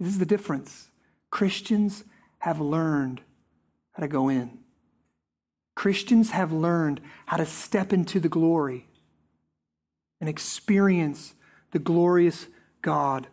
[0.00, 0.88] this is the difference.
[1.30, 2.04] Christians
[2.38, 3.20] have learned
[3.92, 4.58] how to go in.
[5.74, 8.86] Christians have learned how to step into the glory
[10.20, 11.34] and experience
[11.72, 12.46] the glorious
[12.82, 13.26] God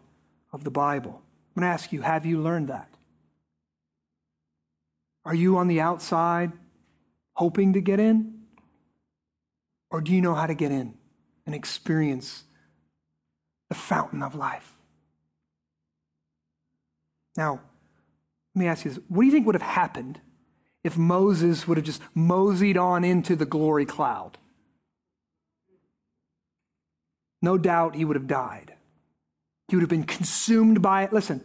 [0.51, 1.22] of the Bible.
[1.55, 2.89] I'm going to ask you have you learned that?
[5.26, 6.51] Are you on the outside
[7.34, 8.39] hoping to get in?
[9.91, 10.93] Or do you know how to get in
[11.45, 12.43] and experience
[13.70, 14.76] the fountain of life?
[17.36, 17.62] Now,
[18.55, 20.20] let me ask you this what do you think would have happened
[20.84, 24.38] if Moses would have just moseyed on into the glory cloud.
[27.41, 28.73] No doubt he would have died.
[29.67, 31.13] He would have been consumed by it.
[31.13, 31.43] Listen,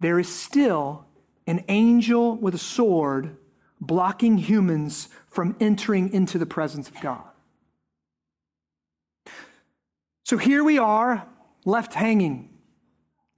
[0.00, 1.06] there is still
[1.46, 3.36] an angel with a sword
[3.80, 7.24] blocking humans from entering into the presence of God.
[10.24, 11.26] So here we are,
[11.64, 12.50] left hanging.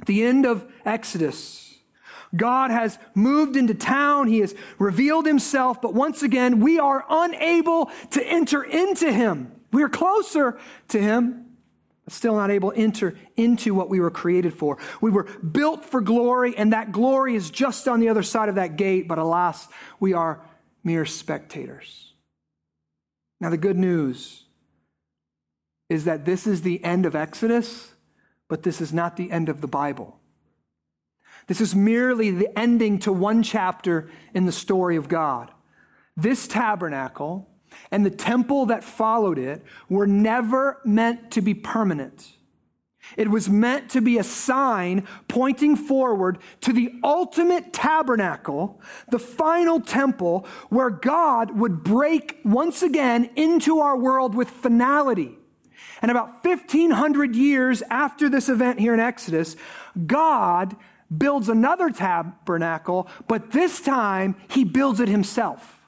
[0.00, 1.73] At the end of Exodus,
[2.36, 4.28] God has moved into town.
[4.28, 9.52] He has revealed himself, but once again, we are unable to enter into him.
[9.72, 10.58] We are closer
[10.88, 11.46] to him,
[12.08, 14.78] still not able to enter into what we were created for.
[15.00, 18.54] We were built for glory, and that glory is just on the other side of
[18.56, 19.66] that gate, but alas,
[20.00, 20.42] we are
[20.82, 22.12] mere spectators.
[23.40, 24.44] Now, the good news
[25.88, 27.94] is that this is the end of Exodus,
[28.48, 30.18] but this is not the end of the Bible.
[31.46, 35.50] This is merely the ending to one chapter in the story of God.
[36.16, 37.48] This tabernacle
[37.90, 42.32] and the temple that followed it were never meant to be permanent.
[43.16, 48.80] It was meant to be a sign pointing forward to the ultimate tabernacle,
[49.10, 55.36] the final temple, where God would break once again into our world with finality.
[56.00, 59.56] And about 1500 years after this event here in Exodus,
[60.06, 60.74] God
[61.16, 65.80] builds another tabernacle, but this time he builds it himself.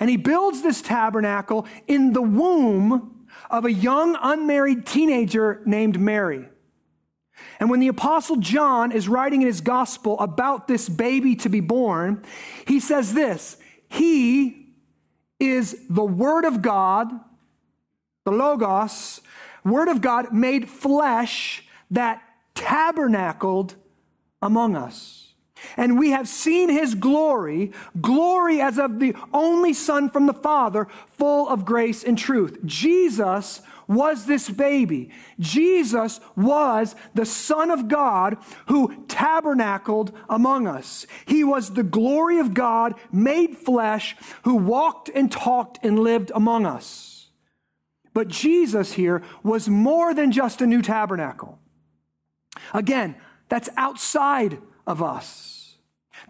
[0.00, 6.48] And he builds this tabernacle in the womb of a young unmarried teenager named Mary.
[7.60, 11.60] And when the apostle John is writing in his gospel about this baby to be
[11.60, 12.24] born,
[12.66, 13.56] he says this,
[13.88, 14.74] he
[15.38, 17.10] is the word of God,
[18.24, 19.20] the logos,
[19.64, 22.22] word of God made flesh that
[22.62, 23.74] tabernacled
[24.40, 25.34] among us.
[25.76, 30.88] And we have seen his glory, glory as of the only Son from the Father,
[31.06, 32.58] full of grace and truth.
[32.64, 35.10] Jesus was this baby.
[35.38, 41.06] Jesus was the Son of God who tabernacled among us.
[41.26, 46.64] He was the glory of God made flesh who walked and talked and lived among
[46.64, 47.28] us.
[48.14, 51.58] But Jesus here was more than just a new tabernacle.
[52.72, 53.16] Again,
[53.48, 55.76] that's outside of us.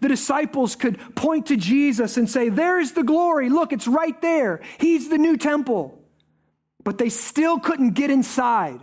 [0.01, 3.49] The disciples could point to Jesus and say, There's the glory.
[3.49, 4.61] Look, it's right there.
[4.79, 5.99] He's the new temple.
[6.83, 8.81] But they still couldn't get inside.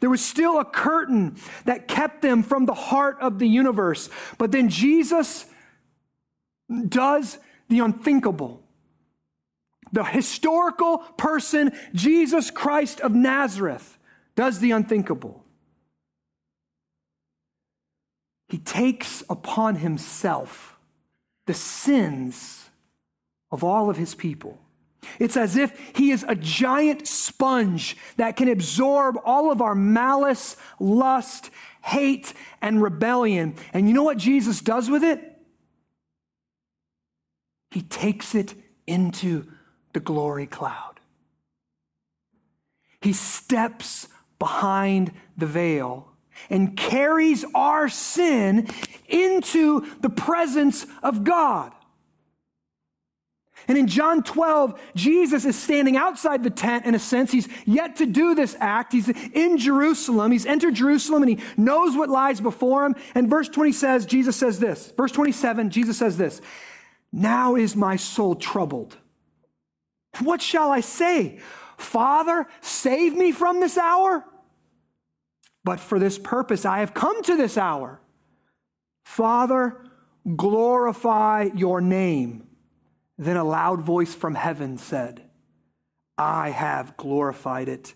[0.00, 4.10] There was still a curtain that kept them from the heart of the universe.
[4.36, 5.46] But then Jesus
[6.88, 8.62] does the unthinkable.
[9.92, 13.96] The historical person, Jesus Christ of Nazareth,
[14.34, 15.45] does the unthinkable.
[18.48, 20.78] He takes upon himself
[21.46, 22.70] the sins
[23.50, 24.58] of all of his people.
[25.18, 30.56] It's as if he is a giant sponge that can absorb all of our malice,
[30.80, 31.50] lust,
[31.82, 33.54] hate, and rebellion.
[33.72, 35.38] And you know what Jesus does with it?
[37.70, 38.54] He takes it
[38.86, 39.46] into
[39.92, 41.00] the glory cloud.
[43.00, 46.08] He steps behind the veil
[46.50, 48.68] and carries our sin
[49.08, 51.72] into the presence of God.
[53.68, 57.32] And in John 12, Jesus is standing outside the tent in a sense.
[57.32, 58.92] He's yet to do this act.
[58.92, 60.30] He's in Jerusalem.
[60.30, 62.94] He's entered Jerusalem and he knows what lies before him.
[63.14, 64.92] And verse 20 says, Jesus says this.
[64.96, 66.40] Verse 27, Jesus says this
[67.12, 68.96] Now is my soul troubled.
[70.20, 71.40] What shall I say?
[71.76, 74.24] Father, save me from this hour?
[75.66, 78.00] But for this purpose I have come to this hour.
[79.04, 79.76] Father,
[80.36, 82.46] glorify your name.
[83.18, 85.22] Then a loud voice from heaven said,
[86.16, 87.94] I have glorified it,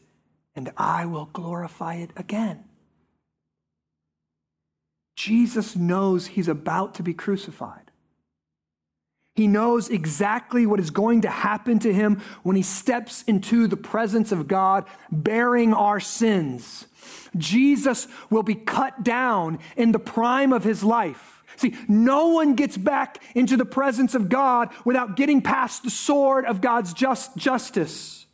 [0.57, 2.65] and I will glorify it again.
[5.15, 7.90] Jesus knows he's about to be crucified.
[9.41, 13.77] He knows exactly what is going to happen to him when he steps into the
[13.79, 16.87] presence of God, bearing our sins.
[17.39, 21.43] Jesus will be cut down in the prime of his life.
[21.57, 26.45] See, no one gets back into the presence of God without getting past the sword
[26.45, 28.27] of God's just justice.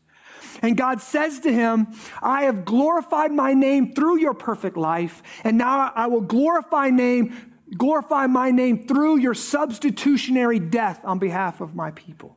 [0.60, 1.86] And God says to him,
[2.20, 7.55] I have glorified my name through your perfect life, and now I will glorify name,
[7.74, 12.36] glorify my name through your substitutionary death on behalf of my people.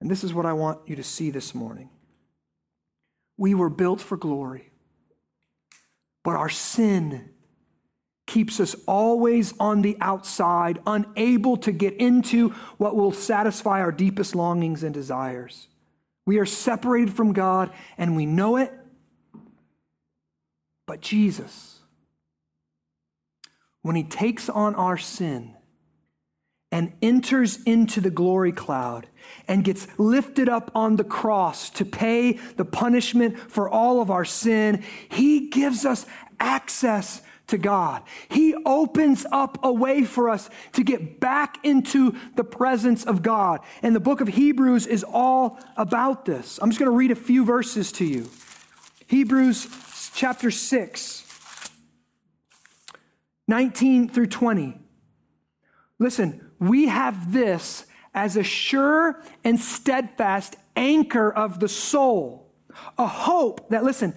[0.00, 1.90] And this is what I want you to see this morning.
[3.36, 4.70] We were built for glory.
[6.24, 7.30] But our sin
[8.26, 14.34] keeps us always on the outside, unable to get into what will satisfy our deepest
[14.34, 15.68] longings and desires.
[16.26, 18.72] We are separated from God and we know it.
[20.86, 21.77] But Jesus,
[23.82, 25.54] when he takes on our sin
[26.70, 29.06] and enters into the glory cloud
[29.46, 34.24] and gets lifted up on the cross to pay the punishment for all of our
[34.24, 36.04] sin, he gives us
[36.38, 38.02] access to God.
[38.28, 43.60] He opens up a way for us to get back into the presence of God.
[43.82, 46.58] And the book of Hebrews is all about this.
[46.60, 48.28] I'm just going to read a few verses to you.
[49.06, 49.66] Hebrews
[50.14, 51.24] chapter 6,
[53.48, 54.78] 19 through 20.
[55.98, 62.52] Listen, we have this as a sure and steadfast anchor of the soul,
[62.96, 64.14] a hope that, listen,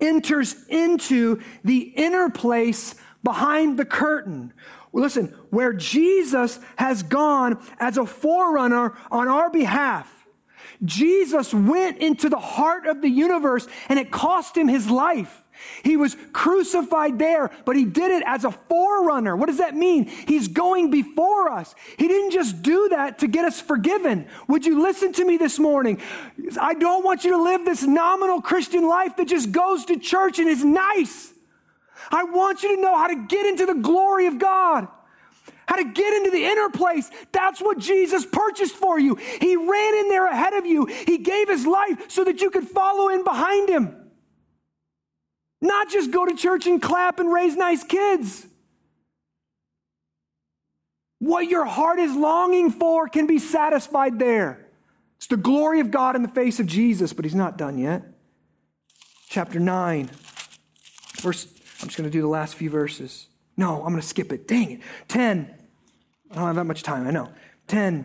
[0.00, 4.52] enters into the inner place behind the curtain.
[4.92, 10.10] Listen, where Jesus has gone as a forerunner on our behalf.
[10.84, 15.43] Jesus went into the heart of the universe and it cost him his life.
[15.82, 19.36] He was crucified there, but he did it as a forerunner.
[19.36, 20.06] What does that mean?
[20.06, 21.74] He's going before us.
[21.98, 24.26] He didn't just do that to get us forgiven.
[24.48, 26.00] Would you listen to me this morning?
[26.60, 30.38] I don't want you to live this nominal Christian life that just goes to church
[30.38, 31.32] and is nice.
[32.10, 34.88] I want you to know how to get into the glory of God.
[35.66, 37.10] How to get into the inner place.
[37.32, 39.14] That's what Jesus purchased for you.
[39.14, 40.84] He ran in there ahead of you.
[40.86, 44.03] He gave his life so that you could follow in behind him.
[45.64, 48.46] Not just go to church and clap and raise nice kids.
[51.20, 54.68] What your heart is longing for can be satisfied there.
[55.16, 58.02] It's the glory of God in the face of Jesus, but he's not done yet.
[59.30, 60.10] Chapter 9,
[61.22, 61.46] verse,
[61.80, 63.28] I'm just going to do the last few verses.
[63.56, 64.46] No, I'm going to skip it.
[64.46, 64.80] Dang it.
[65.08, 65.50] 10.
[66.30, 67.32] I don't have that much time, I know.
[67.68, 68.04] 10.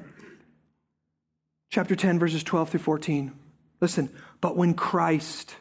[1.71, 3.33] Chapter 10, verses 12 through 14.
[3.81, 5.57] Listen, but when Christ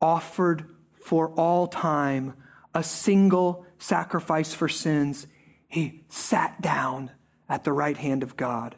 [0.00, 0.75] offered
[1.06, 2.34] for all time
[2.74, 5.28] a single sacrifice for sins,
[5.68, 7.12] he sat down
[7.48, 8.74] at the right hand of God,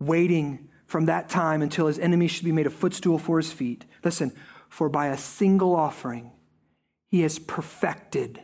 [0.00, 3.84] waiting from that time until his enemies should be made a footstool for his feet.
[4.02, 4.32] Listen,
[4.68, 6.32] for by a single offering,
[7.10, 8.40] he has perfected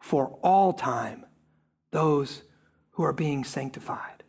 [0.00, 1.26] for all time
[1.90, 2.44] those
[2.92, 4.22] who are being sanctified.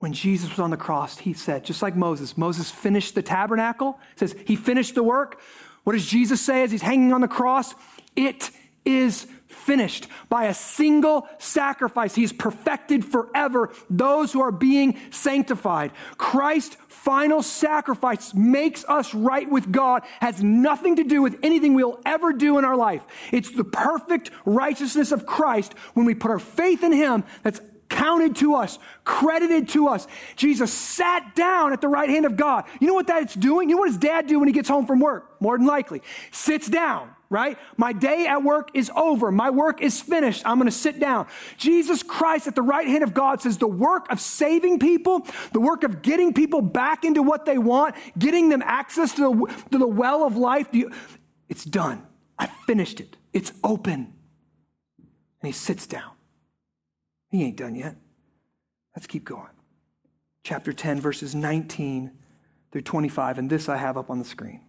[0.00, 4.00] When Jesus was on the cross, he said, just like Moses, Moses finished the tabernacle,
[4.16, 5.40] says he finished the work.
[5.84, 7.74] What does Jesus say as he's hanging on the cross?
[8.16, 8.50] It
[8.84, 12.14] is finished by a single sacrifice.
[12.14, 15.92] He's perfected forever those who are being sanctified.
[16.18, 22.00] Christ's final sacrifice makes us right with God, has nothing to do with anything we'll
[22.04, 23.02] ever do in our life.
[23.32, 27.60] It's the perfect righteousness of Christ when we put our faith in Him that's
[28.04, 30.06] counted to us, credited to us.
[30.36, 32.64] Jesus sat down at the right hand of God.
[32.78, 33.70] You know what that's doing?
[33.70, 35.40] You know what his dad do when he gets home from work?
[35.40, 37.10] More than likely, sits down.
[37.30, 37.58] Right?
[37.76, 39.32] My day at work is over.
[39.32, 40.42] My work is finished.
[40.44, 41.26] I'm going to sit down.
[41.56, 45.58] Jesus Christ at the right hand of God says the work of saving people, the
[45.58, 49.78] work of getting people back into what they want, getting them access to the, to
[49.78, 50.68] the well of life,
[51.48, 52.06] it's done.
[52.38, 53.16] I finished it.
[53.32, 54.12] It's open.
[54.98, 56.13] And he sits down.
[57.34, 57.96] He ain't done yet.
[58.94, 59.50] Let's keep going.
[60.44, 62.12] Chapter 10, verses 19
[62.70, 64.60] through 25, and this I have up on the screen.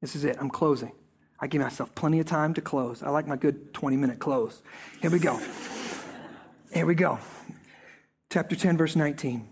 [0.00, 0.36] This is it.
[0.40, 0.90] I'm closing.
[1.38, 3.04] I give myself plenty of time to close.
[3.04, 4.62] I like my good 20 minute close.
[5.00, 5.40] Here we go.
[6.72, 7.20] Here we go.
[8.28, 9.46] Chapter 10, verse 19.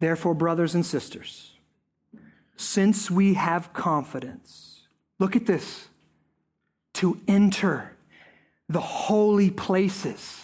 [0.00, 1.52] Therefore, brothers and sisters,
[2.56, 4.86] since we have confidence,
[5.18, 5.88] look at this,
[6.94, 7.91] to enter
[8.72, 10.40] the holy places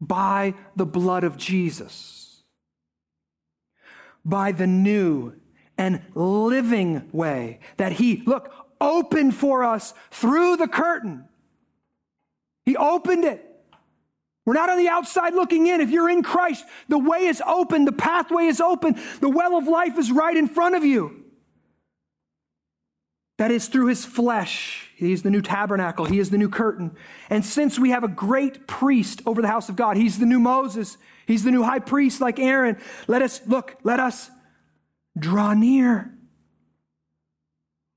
[0.00, 2.42] by the blood of Jesus,
[4.24, 5.34] by the new
[5.76, 11.24] and living way that He, look, opened for us through the curtain.
[12.64, 13.46] He opened it.
[14.46, 15.80] We're not on the outside looking in.
[15.80, 19.68] If you're in Christ, the way is open, the pathway is open, the well of
[19.68, 21.24] life is right in front of you.
[23.38, 24.89] That is through his flesh.
[25.00, 26.04] He is the new tabernacle.
[26.04, 26.94] He is the new curtain.
[27.30, 30.38] And since we have a great priest over the house of God, he's the new
[30.38, 30.98] Moses.
[31.26, 32.76] He's the new high priest like Aaron.
[33.08, 34.30] Let us, look, let us
[35.18, 36.12] draw near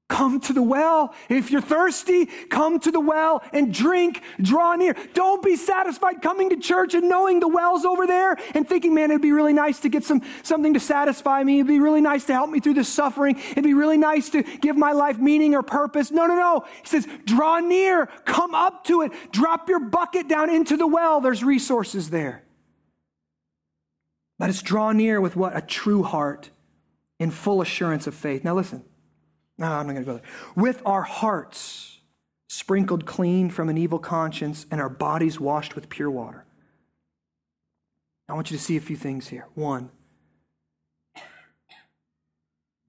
[0.10, 1.16] Come to the well.
[1.30, 4.96] If you're thirsty, come to the well and drink, draw near.
[5.14, 9.12] Don't be satisfied coming to church and knowing the well's over there and thinking, man,
[9.12, 11.60] it'd be really nice to get some, something to satisfy me.
[11.60, 13.40] It'd be really nice to help me through this suffering.
[13.52, 16.12] It'd be really nice to give my life meaning or purpose.
[16.12, 16.66] No, no, no.
[16.82, 21.22] He says, draw near, come up to it, drop your bucket down into the well.
[21.22, 22.44] There's resources there.
[24.38, 25.56] Let us draw near with what?
[25.56, 26.50] A true heart
[27.20, 28.44] in full assurance of faith.
[28.44, 28.84] Now listen.
[29.58, 30.30] No, I'm not going to go there.
[30.56, 31.94] With our hearts
[32.54, 36.46] sprinkled clean from an evil conscience, and our bodies washed with pure water.
[38.30, 39.48] I want you to see a few things here.
[39.56, 39.90] One,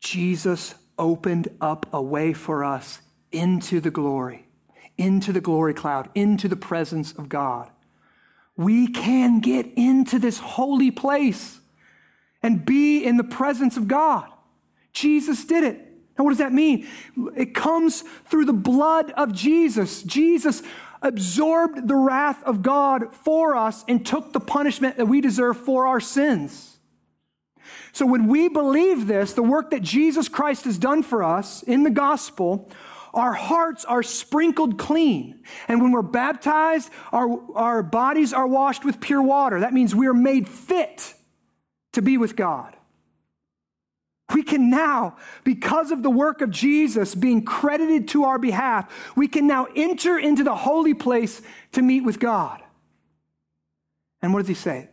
[0.00, 3.00] Jesus opened up a way for us
[3.32, 4.46] into the glory,
[4.98, 7.70] into the glory cloud, into the presence of God.
[8.56, 11.58] We can get into this holy place
[12.42, 14.30] and be in the presence of God.
[14.92, 15.93] Jesus did it.
[16.16, 16.86] Now, what does that mean?
[17.36, 20.02] It comes through the blood of Jesus.
[20.02, 20.62] Jesus
[21.02, 25.86] absorbed the wrath of God for us and took the punishment that we deserve for
[25.86, 26.78] our sins.
[27.92, 31.84] So, when we believe this, the work that Jesus Christ has done for us in
[31.84, 32.70] the gospel,
[33.12, 35.44] our hearts are sprinkled clean.
[35.68, 39.60] And when we're baptized, our, our bodies are washed with pure water.
[39.60, 41.14] That means we are made fit
[41.92, 42.73] to be with God.
[44.32, 49.28] We can now, because of the work of Jesus being credited to our behalf, we
[49.28, 52.62] can now enter into the holy place to meet with God.
[54.22, 54.88] And what does he say?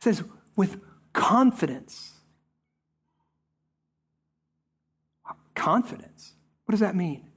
[0.00, 0.22] He says,
[0.54, 0.80] with
[1.12, 2.12] confidence.
[5.54, 6.34] Confidence.
[6.64, 7.28] What does that mean?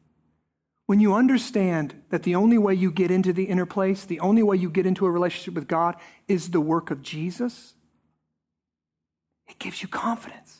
[0.85, 4.43] When you understand that the only way you get into the inner place, the only
[4.43, 5.95] way you get into a relationship with God
[6.27, 7.73] is the work of Jesus,
[9.47, 10.59] it gives you confidence.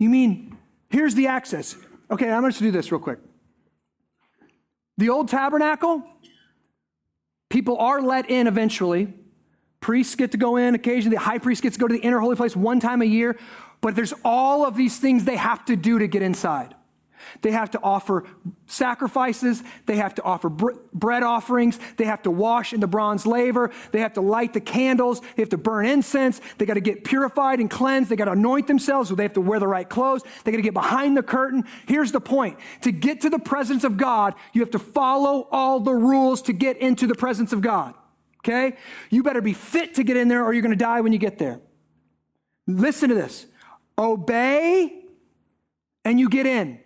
[0.00, 0.56] You mean,
[0.88, 1.76] here's the access.
[2.10, 3.18] Okay, I'm going to do this real quick.
[4.96, 6.02] The old tabernacle,
[7.50, 9.12] people are let in eventually.
[9.80, 11.16] Priests get to go in occasionally.
[11.16, 13.38] The high priest gets to go to the inner holy place one time a year.
[13.82, 16.74] But there's all of these things they have to do to get inside.
[17.42, 18.24] They have to offer
[18.66, 19.62] sacrifices.
[19.86, 21.78] They have to offer br- bread offerings.
[21.96, 23.70] They have to wash in the bronze laver.
[23.92, 25.20] They have to light the candles.
[25.20, 26.40] They have to burn incense.
[26.58, 28.10] They got to get purified and cleansed.
[28.10, 29.08] They got to anoint themselves.
[29.08, 30.22] So they have to wear the right clothes.
[30.44, 31.64] They got to get behind the curtain.
[31.86, 32.58] Here's the point.
[32.82, 36.52] To get to the presence of God, you have to follow all the rules to
[36.52, 37.94] get into the presence of God.
[38.40, 38.76] Okay?
[39.10, 41.18] You better be fit to get in there or you're going to die when you
[41.18, 41.60] get there.
[42.66, 43.46] Listen to this.
[43.98, 45.04] Obey
[46.04, 46.80] and you get in.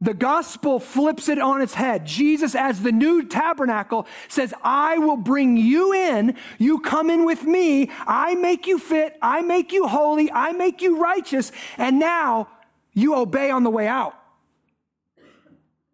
[0.00, 2.06] The gospel flips it on its head.
[2.06, 6.36] Jesus, as the new tabernacle, says, I will bring you in.
[6.58, 7.90] You come in with me.
[8.06, 9.16] I make you fit.
[9.20, 10.30] I make you holy.
[10.30, 11.50] I make you righteous.
[11.78, 12.48] And now
[12.94, 14.14] you obey on the way out.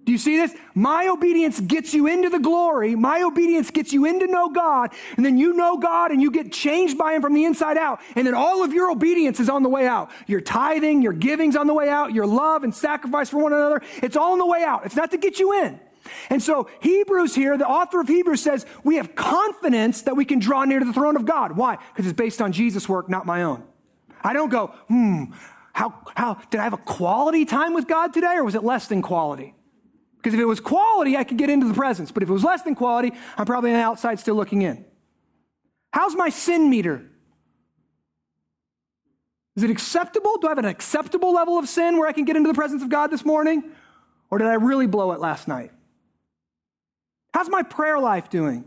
[0.05, 0.55] Do you see this?
[0.75, 2.95] My obedience gets you into the glory.
[2.95, 4.93] My obedience gets you in to know God.
[5.17, 8.01] And then you know God and you get changed by Him from the inside out.
[8.15, 10.11] And then all of your obedience is on the way out.
[10.27, 12.13] Your tithing, your giving's on the way out.
[12.13, 13.81] Your love and sacrifice for one another.
[14.03, 14.85] It's all on the way out.
[14.85, 15.81] It's not to get you in.
[16.29, 20.39] And so Hebrews here, the author of Hebrews says, we have confidence that we can
[20.39, 21.57] draw near to the throne of God.
[21.57, 21.79] Why?
[21.93, 23.65] Because it's based on Jesus' work, not my own.
[24.23, 25.25] I don't go, hmm,
[25.73, 28.87] how, how, did I have a quality time with God today or was it less
[28.87, 29.55] than quality?
[30.25, 32.11] Because if it was quality, I could get into the presence.
[32.11, 34.83] But if it was less than quality, I'm probably on the outside still looking in.
[35.93, 37.05] How's my sin meter?
[39.55, 40.39] Is it acceptable?
[40.39, 42.83] Do I have an acceptable level of sin where I can get into the presence
[42.83, 43.65] of God this morning?
[44.31, 45.73] Or did I really blow it last night?
[47.35, 48.65] How's my prayer life doing?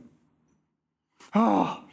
[1.33, 1.83] Oh,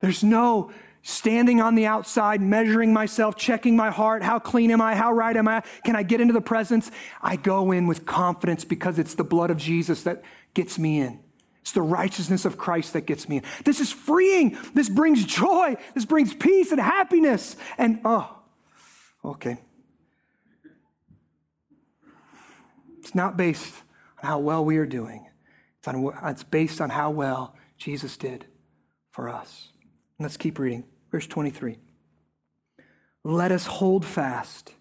[0.00, 0.72] there's no
[1.08, 4.22] standing on the outside, measuring myself, checking my heart.
[4.22, 4.94] How clean am I?
[4.94, 5.62] How right am I?
[5.82, 6.90] Can I get into the presence?
[7.22, 11.20] I go in with confidence because it's the blood of Jesus that gets me in.
[11.62, 13.42] It's the righteousness of Christ that gets me in.
[13.64, 14.58] This is freeing.
[14.74, 15.76] This brings joy.
[15.94, 17.56] This brings peace and happiness.
[17.78, 18.38] And, oh,
[19.24, 19.56] okay.
[22.98, 23.74] It's not based
[24.22, 25.26] on how well we are doing,
[25.78, 28.44] it's, on, it's based on how well Jesus did
[29.10, 29.70] for us.
[30.18, 30.84] Let's keep reading.
[31.10, 31.78] Verse 23.
[33.24, 34.72] Let us hold fast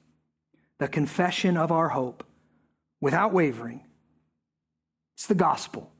[0.79, 2.23] the confession of our hope
[3.01, 3.83] without wavering.
[5.15, 5.91] It's the gospel.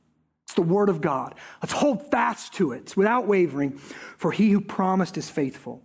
[0.46, 1.34] It's the word of God.
[1.62, 3.72] Let's hold fast to it without wavering,
[4.16, 5.82] for he who promised is faithful.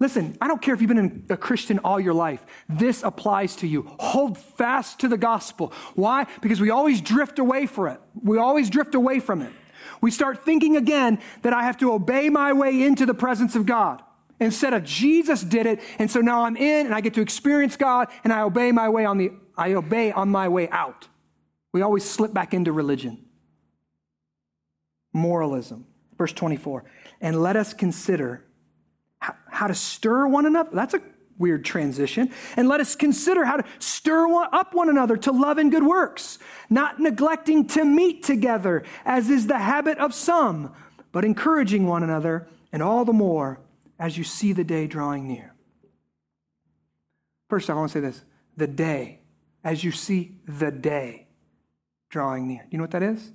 [0.00, 2.44] Listen, I don't care if you've been a Christian all your life.
[2.68, 3.90] This applies to you.
[3.98, 5.72] Hold fast to the gospel.
[5.94, 6.26] Why?
[6.42, 8.00] Because we always drift away from it.
[8.22, 9.52] We always drift away from it.
[10.00, 13.66] We start thinking again that I have to obey my way into the presence of
[13.66, 14.02] God.
[14.40, 17.76] Instead of Jesus did it, and so now I'm in and I get to experience
[17.76, 21.06] God and I obey my way on the I obey on my way out.
[21.72, 23.24] We always slip back into religion.
[25.12, 25.86] Moralism.
[26.18, 26.84] Verse 24.
[27.20, 28.44] And let us consider
[29.18, 30.70] how, how to stir one another.
[30.72, 31.02] That's a
[31.38, 32.30] weird transition.
[32.56, 35.84] And let us consider how to stir one, up one another to love and good
[35.84, 36.38] works,
[36.70, 40.74] not neglecting to meet together, as is the habit of some,
[41.12, 43.60] but encouraging one another, and all the more
[43.98, 45.54] as you see the day drawing near.
[47.48, 48.24] First, I want to say this
[48.56, 49.20] the day,
[49.62, 51.26] as you see the day
[52.08, 52.66] drawing near.
[52.70, 53.32] You know what that is?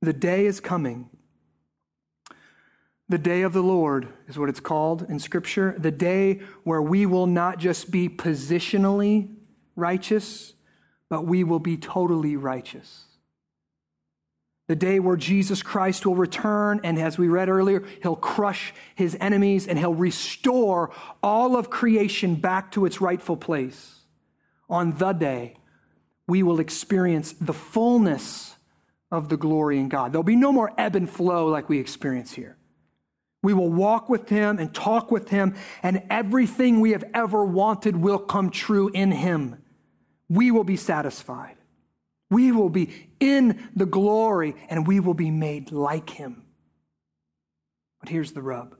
[0.00, 1.10] The day is coming.
[3.10, 5.74] The day of the Lord is what it's called in Scripture.
[5.78, 9.34] The day where we will not just be positionally
[9.76, 10.52] righteous,
[11.08, 13.04] but we will be totally righteous.
[14.66, 19.16] The day where Jesus Christ will return, and as we read earlier, he'll crush his
[19.18, 20.90] enemies and he'll restore
[21.22, 24.00] all of creation back to its rightful place.
[24.68, 25.54] On the day,
[26.26, 28.56] we will experience the fullness
[29.10, 30.12] of the glory in God.
[30.12, 32.57] There'll be no more ebb and flow like we experience here.
[33.42, 37.96] We will walk with him and talk with him, and everything we have ever wanted
[37.96, 39.62] will come true in him.
[40.28, 41.56] We will be satisfied.
[42.30, 46.42] We will be in the glory, and we will be made like him.
[48.00, 48.76] But here's the rub.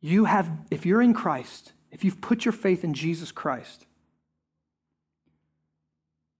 [0.00, 3.86] You have, if you're in Christ, if you've put your faith in Jesus Christ,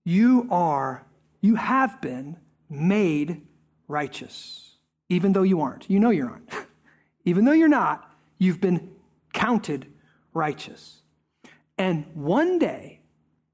[0.04, 1.06] you are,
[1.40, 3.42] you have been made
[3.88, 4.69] righteous,
[5.10, 5.90] even though you aren't.
[5.90, 6.48] You know you aren't.
[7.26, 8.92] even though you're not, you've been
[9.34, 9.86] counted
[10.32, 11.02] righteous.
[11.76, 13.00] And one day,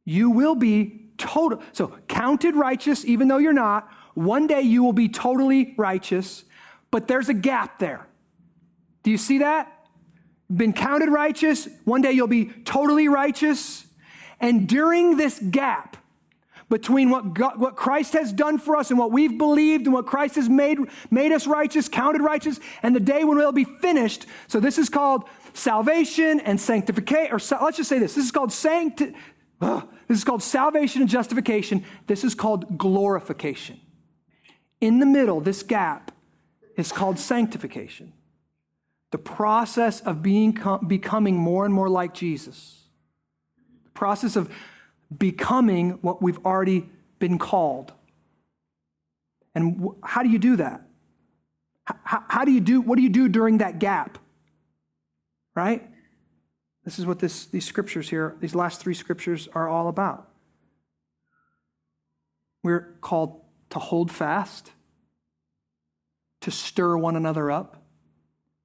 [0.05, 1.63] you will be total.
[1.73, 3.89] So, counted righteous, even though you're not.
[4.15, 6.45] One day you will be totally righteous,
[6.91, 8.07] but there's a gap there.
[9.03, 9.73] Do you see that?
[10.55, 11.69] Been counted righteous.
[11.85, 13.85] One day you'll be totally righteous.
[14.41, 15.97] And during this gap,
[16.69, 20.07] between what, God, what Christ has done for us and what we've believed and what
[20.07, 20.79] Christ has made,
[21.11, 24.27] made us righteous, counted righteous, and the day when we'll be finished.
[24.49, 28.15] So this is called salvation and sanctification, or let's just say this.
[28.15, 29.15] This is called sancti-
[29.61, 31.85] this is called salvation and justification.
[32.07, 33.81] This is called glorification.
[34.81, 36.13] In the middle, this gap
[36.77, 38.13] is called sanctification.
[39.13, 42.83] The process of being, becoming more and more like Jesus.
[43.85, 44.53] The process of
[45.17, 46.89] becoming what we've already
[47.19, 47.93] been called.
[49.55, 50.83] And how do you do that?
[51.85, 54.19] How, how do you do, what do you do during that gap?
[55.55, 55.89] Right?
[56.85, 60.29] This is what this, these scriptures here, these last three scriptures are all about.
[62.63, 63.41] We're called
[63.71, 64.73] to hold fast,
[66.41, 67.83] to stir one another up,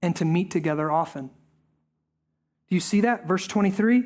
[0.01, 1.27] and to meet together often.
[1.27, 3.27] Do you see that?
[3.27, 4.03] Verse 23.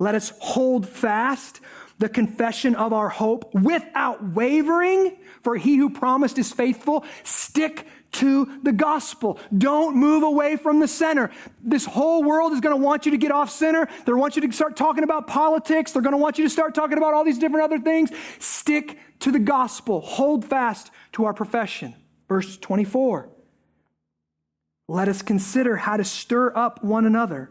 [0.00, 1.60] Let us hold fast
[1.98, 7.04] the confession of our hope without wavering, for he who promised is faithful.
[7.22, 9.38] Stick to the gospel.
[9.56, 11.30] Don't move away from the center.
[11.62, 13.88] This whole world is going to want you to get off center.
[14.06, 15.92] They want you to start talking about politics.
[15.92, 18.10] They're going to want you to start talking about all these different other things.
[18.38, 20.00] Stick to the gospel.
[20.00, 21.94] Hold fast to our profession.
[22.26, 23.28] Verse 24.
[24.88, 27.50] Let us consider how to stir up one another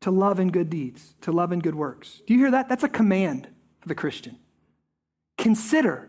[0.00, 2.22] to love and good deeds, to love and good works.
[2.26, 2.68] Do you hear that?
[2.68, 3.48] That's a command
[3.80, 4.38] for the Christian.
[5.36, 6.08] Consider.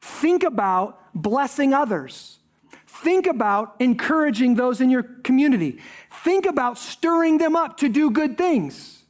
[0.00, 2.38] Think about blessing others.
[2.86, 5.80] Think about encouraging those in your community.
[6.22, 9.02] Think about stirring them up to do good things.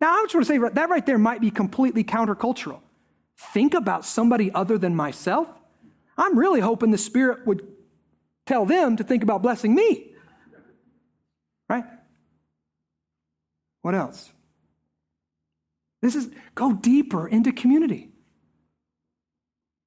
[0.00, 2.80] Now, I just want to say that right there might be completely countercultural.
[3.36, 5.48] Think about somebody other than myself.
[6.16, 7.66] I'm really hoping the Spirit would
[8.46, 10.12] tell them to think about blessing me.
[11.68, 11.84] Right?
[13.84, 14.32] What else?
[16.00, 18.08] This is go deeper into community.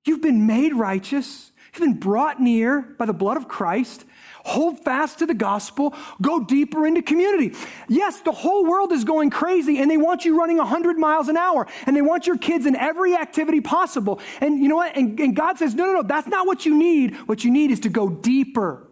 [0.06, 1.52] You've been made righteous.
[1.74, 4.06] You've been brought near by the blood of Christ.
[4.44, 5.96] Hold fast to the gospel.
[6.22, 7.56] Go deeper into community.
[7.90, 11.36] Yes, the whole world is going crazy and they want you running 100 miles an
[11.36, 14.20] hour and they want your kids in every activity possible.
[14.42, 14.96] And you know what?
[14.96, 17.16] And, and God says, no, no, no, that's not what you need.
[17.28, 18.88] What you need is to go deeper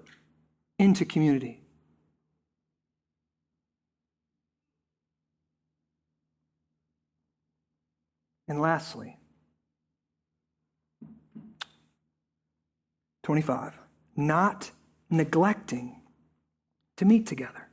[0.80, 1.62] into community.
[8.47, 9.17] And lastly,
[13.23, 13.79] 25,
[14.15, 14.71] not
[15.09, 16.01] neglecting
[16.97, 17.67] to meet together.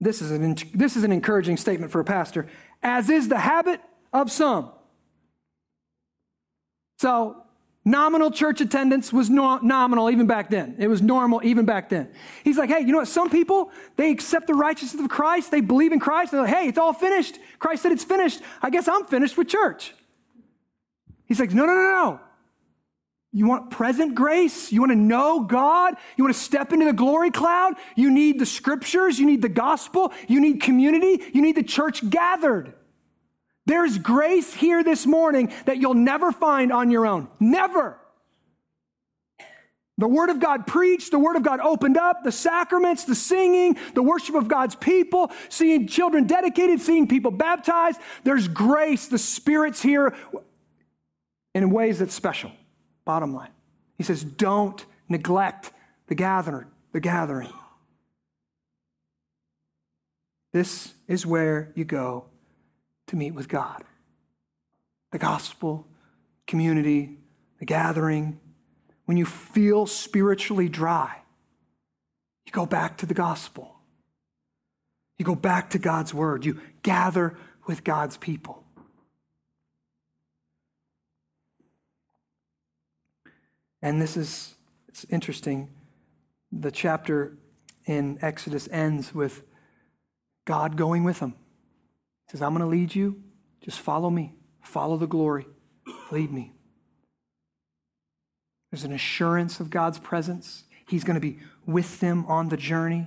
[0.00, 2.46] This is, an, this is an encouraging statement for a pastor,
[2.82, 3.80] as is the habit
[4.12, 4.70] of some.
[6.98, 7.43] So,
[7.84, 10.76] nominal church attendance was no, nominal even back then.
[10.78, 12.10] It was normal even back then.
[12.42, 13.08] He's like, hey, you know what?
[13.08, 16.68] Some people, they accept the righteousness of Christ, they believe in Christ, they're like, hey,
[16.68, 17.38] it's all finished.
[17.58, 18.40] Christ said it's finished.
[18.62, 19.94] I guess I'm finished with church.
[21.26, 22.20] He's like, no, no, no, no.
[23.32, 24.70] You want present grace?
[24.70, 25.94] You want to know God?
[26.16, 27.74] You want to step into the glory cloud?
[27.96, 29.18] You need the scriptures.
[29.18, 30.12] You need the gospel.
[30.28, 31.20] You need community.
[31.32, 32.74] You need the church gathered.
[33.66, 37.28] There's grace here this morning that you'll never find on your own.
[37.40, 37.98] Never.
[39.96, 43.76] The Word of God preached, the Word of God opened up, the sacraments, the singing,
[43.94, 48.00] the worship of God's people, seeing children dedicated, seeing people baptized.
[48.24, 49.06] There's grace.
[49.06, 50.12] The Spirit's here
[51.54, 52.50] in ways that's special.
[53.04, 53.52] Bottom line.
[53.96, 55.70] He says, don't neglect
[56.08, 57.52] the gathering, the gathering.
[60.52, 62.24] This is where you go
[63.06, 63.84] to meet with God.
[65.12, 65.86] The gospel,
[66.46, 67.18] community,
[67.58, 68.40] the gathering,
[69.04, 71.18] when you feel spiritually dry,
[72.46, 73.74] you go back to the gospel.
[75.18, 76.44] You go back to God's word.
[76.44, 77.36] You gather
[77.66, 78.64] with God's people.
[83.80, 84.54] And this is
[84.88, 85.68] it's interesting.
[86.52, 87.36] The chapter
[87.84, 89.42] in Exodus ends with
[90.44, 91.34] God going with them.
[92.30, 93.22] Says, I'm going to lead you.
[93.60, 94.34] Just follow me.
[94.62, 95.46] Follow the glory.
[96.10, 96.52] Lead me.
[98.70, 100.64] There's an assurance of God's presence.
[100.88, 103.06] He's going to be with them on the journey.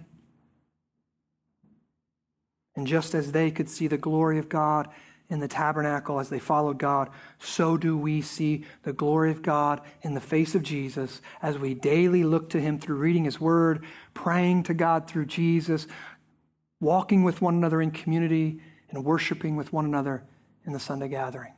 [2.76, 4.88] And just as they could see the glory of God
[5.30, 9.82] in the tabernacle as they followed God, so do we see the glory of God
[10.04, 13.84] in the face of Jesus as we daily look to Him through reading His Word,
[14.14, 15.88] praying to God through Jesus,
[16.80, 20.24] walking with one another in community, and worshiping with one another
[20.66, 21.54] in the Sunday gathering.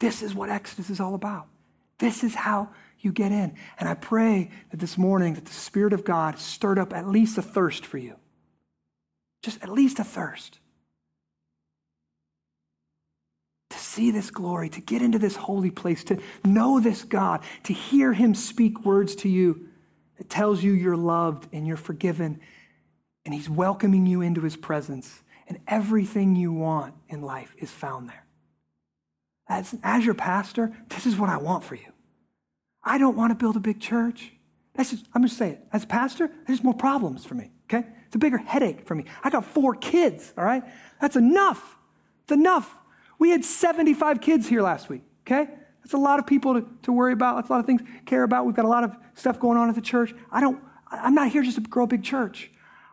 [0.00, 1.46] This is what Exodus is all about.
[1.98, 3.54] This is how you get in.
[3.78, 7.38] And I pray that this morning that the Spirit of God stirred up at least
[7.38, 8.16] a thirst for you.
[9.42, 10.58] Just at least a thirst.
[13.70, 17.72] To see this glory, to get into this holy place, to know this God, to
[17.72, 19.68] hear Him speak words to you
[20.18, 22.40] that tells you you're loved and you're forgiven,
[23.24, 28.08] and He's welcoming you into His presence, and everything you want in life is found
[28.08, 28.24] there.
[29.48, 31.92] As, as your pastor, this is what I want for you.
[32.82, 34.32] I don't want to build a big church.
[34.74, 37.86] That's just, I'm just saying, as a pastor, there's more problems for me, okay?
[38.06, 39.04] It's a bigger headache for me.
[39.22, 40.62] I got four kids, all right?
[41.00, 41.76] That's enough.
[42.24, 42.74] It's enough.
[43.18, 45.48] We had 75 kids here last week, okay?
[45.82, 47.36] That's a lot of people to, to worry about.
[47.36, 48.46] That's a lot of things care about.
[48.46, 50.14] We've got a lot of stuff going on at the church.
[50.30, 52.51] I don't, I'm not here just to grow a big church.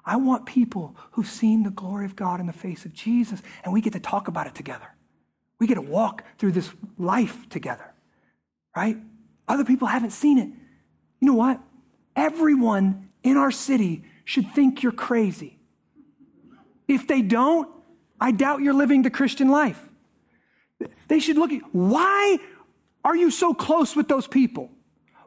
[0.10, 3.72] I want people who've seen the glory of God in the face of Jesus, and
[3.72, 4.88] we get to talk about it together.
[5.60, 7.94] We get to walk through this life together,
[8.76, 8.98] right?
[9.48, 10.48] Other people haven't seen it.
[11.20, 11.62] You know what?
[12.16, 15.60] Everyone in our city should think you're crazy.
[16.88, 17.70] If they don't,
[18.20, 19.80] I doubt you're living the Christian life.
[21.08, 22.40] They should look at why
[23.06, 24.72] are you so close with those people?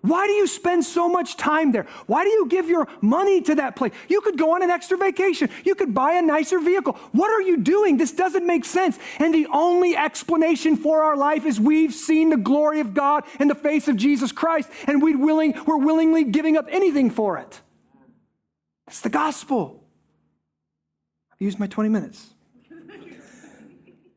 [0.03, 1.87] Why do you spend so much time there?
[2.07, 3.93] Why do you give your money to that place?
[4.09, 5.49] You could go on an extra vacation.
[5.65, 6.95] You could buy a nicer vehicle.
[7.13, 7.99] What are you doing?
[7.99, 8.99] This doesn't make sense.
[9.21, 13.47] And the only explanation for our life is we've seen the glory of God in
[13.47, 17.61] the face of Jesus Christ, and we willing, we're willingly giving up anything for it.
[18.89, 19.85] It's the gospel.
[21.33, 22.27] I've used my 20 minutes.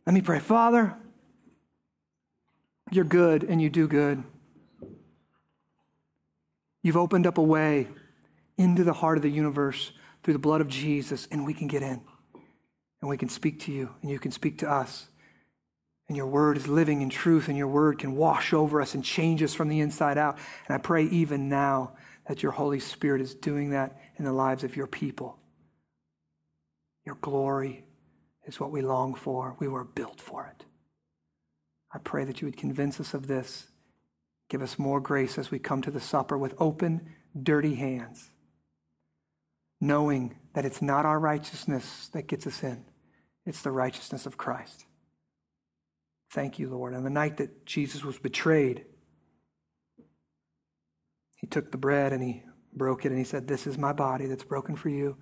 [0.05, 0.39] Let me pray.
[0.39, 0.95] Father,
[2.91, 4.23] you're good and you do good.
[6.85, 7.87] You've opened up a way
[8.59, 11.81] into the heart of the universe through the blood of Jesus, and we can get
[11.81, 11.99] in.
[13.01, 15.07] And we can speak to you, and you can speak to us.
[16.07, 19.03] And your word is living in truth, and your word can wash over us and
[19.03, 20.37] change us from the inside out.
[20.67, 21.93] And I pray even now
[22.27, 25.39] that your Holy Spirit is doing that in the lives of your people.
[27.03, 27.83] Your glory
[28.45, 29.55] is what we long for.
[29.57, 30.67] We were built for it.
[31.91, 33.69] I pray that you would convince us of this
[34.49, 37.09] Give us more grace as we come to the supper with open,
[37.41, 38.29] dirty hands,
[39.81, 42.85] knowing that it's not our righteousness that gets us in,
[43.45, 44.85] it's the righteousness of Christ.
[46.31, 46.93] Thank you, Lord.
[46.93, 48.85] On the night that Jesus was betrayed,
[51.37, 52.43] he took the bread and he
[52.73, 55.17] broke it and he said, This is my body that's broken for you.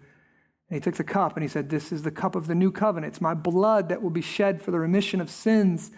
[0.69, 2.71] And he took the cup and he said, This is the cup of the new
[2.71, 3.13] covenant.
[3.13, 5.91] It's my blood that will be shed for the remission of sins.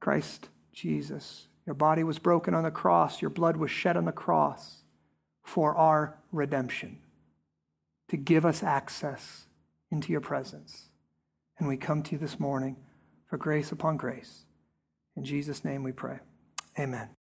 [0.00, 4.10] Christ Jesus your body was broken on the cross, your blood was shed on the
[4.10, 4.84] cross
[5.42, 6.96] for our redemption,
[8.08, 9.44] to give us access
[9.90, 10.86] into your presence.
[11.58, 12.76] And we come to you this morning
[13.28, 14.46] for grace upon grace.
[15.14, 16.20] In Jesus' name we pray.
[16.78, 17.17] Amen.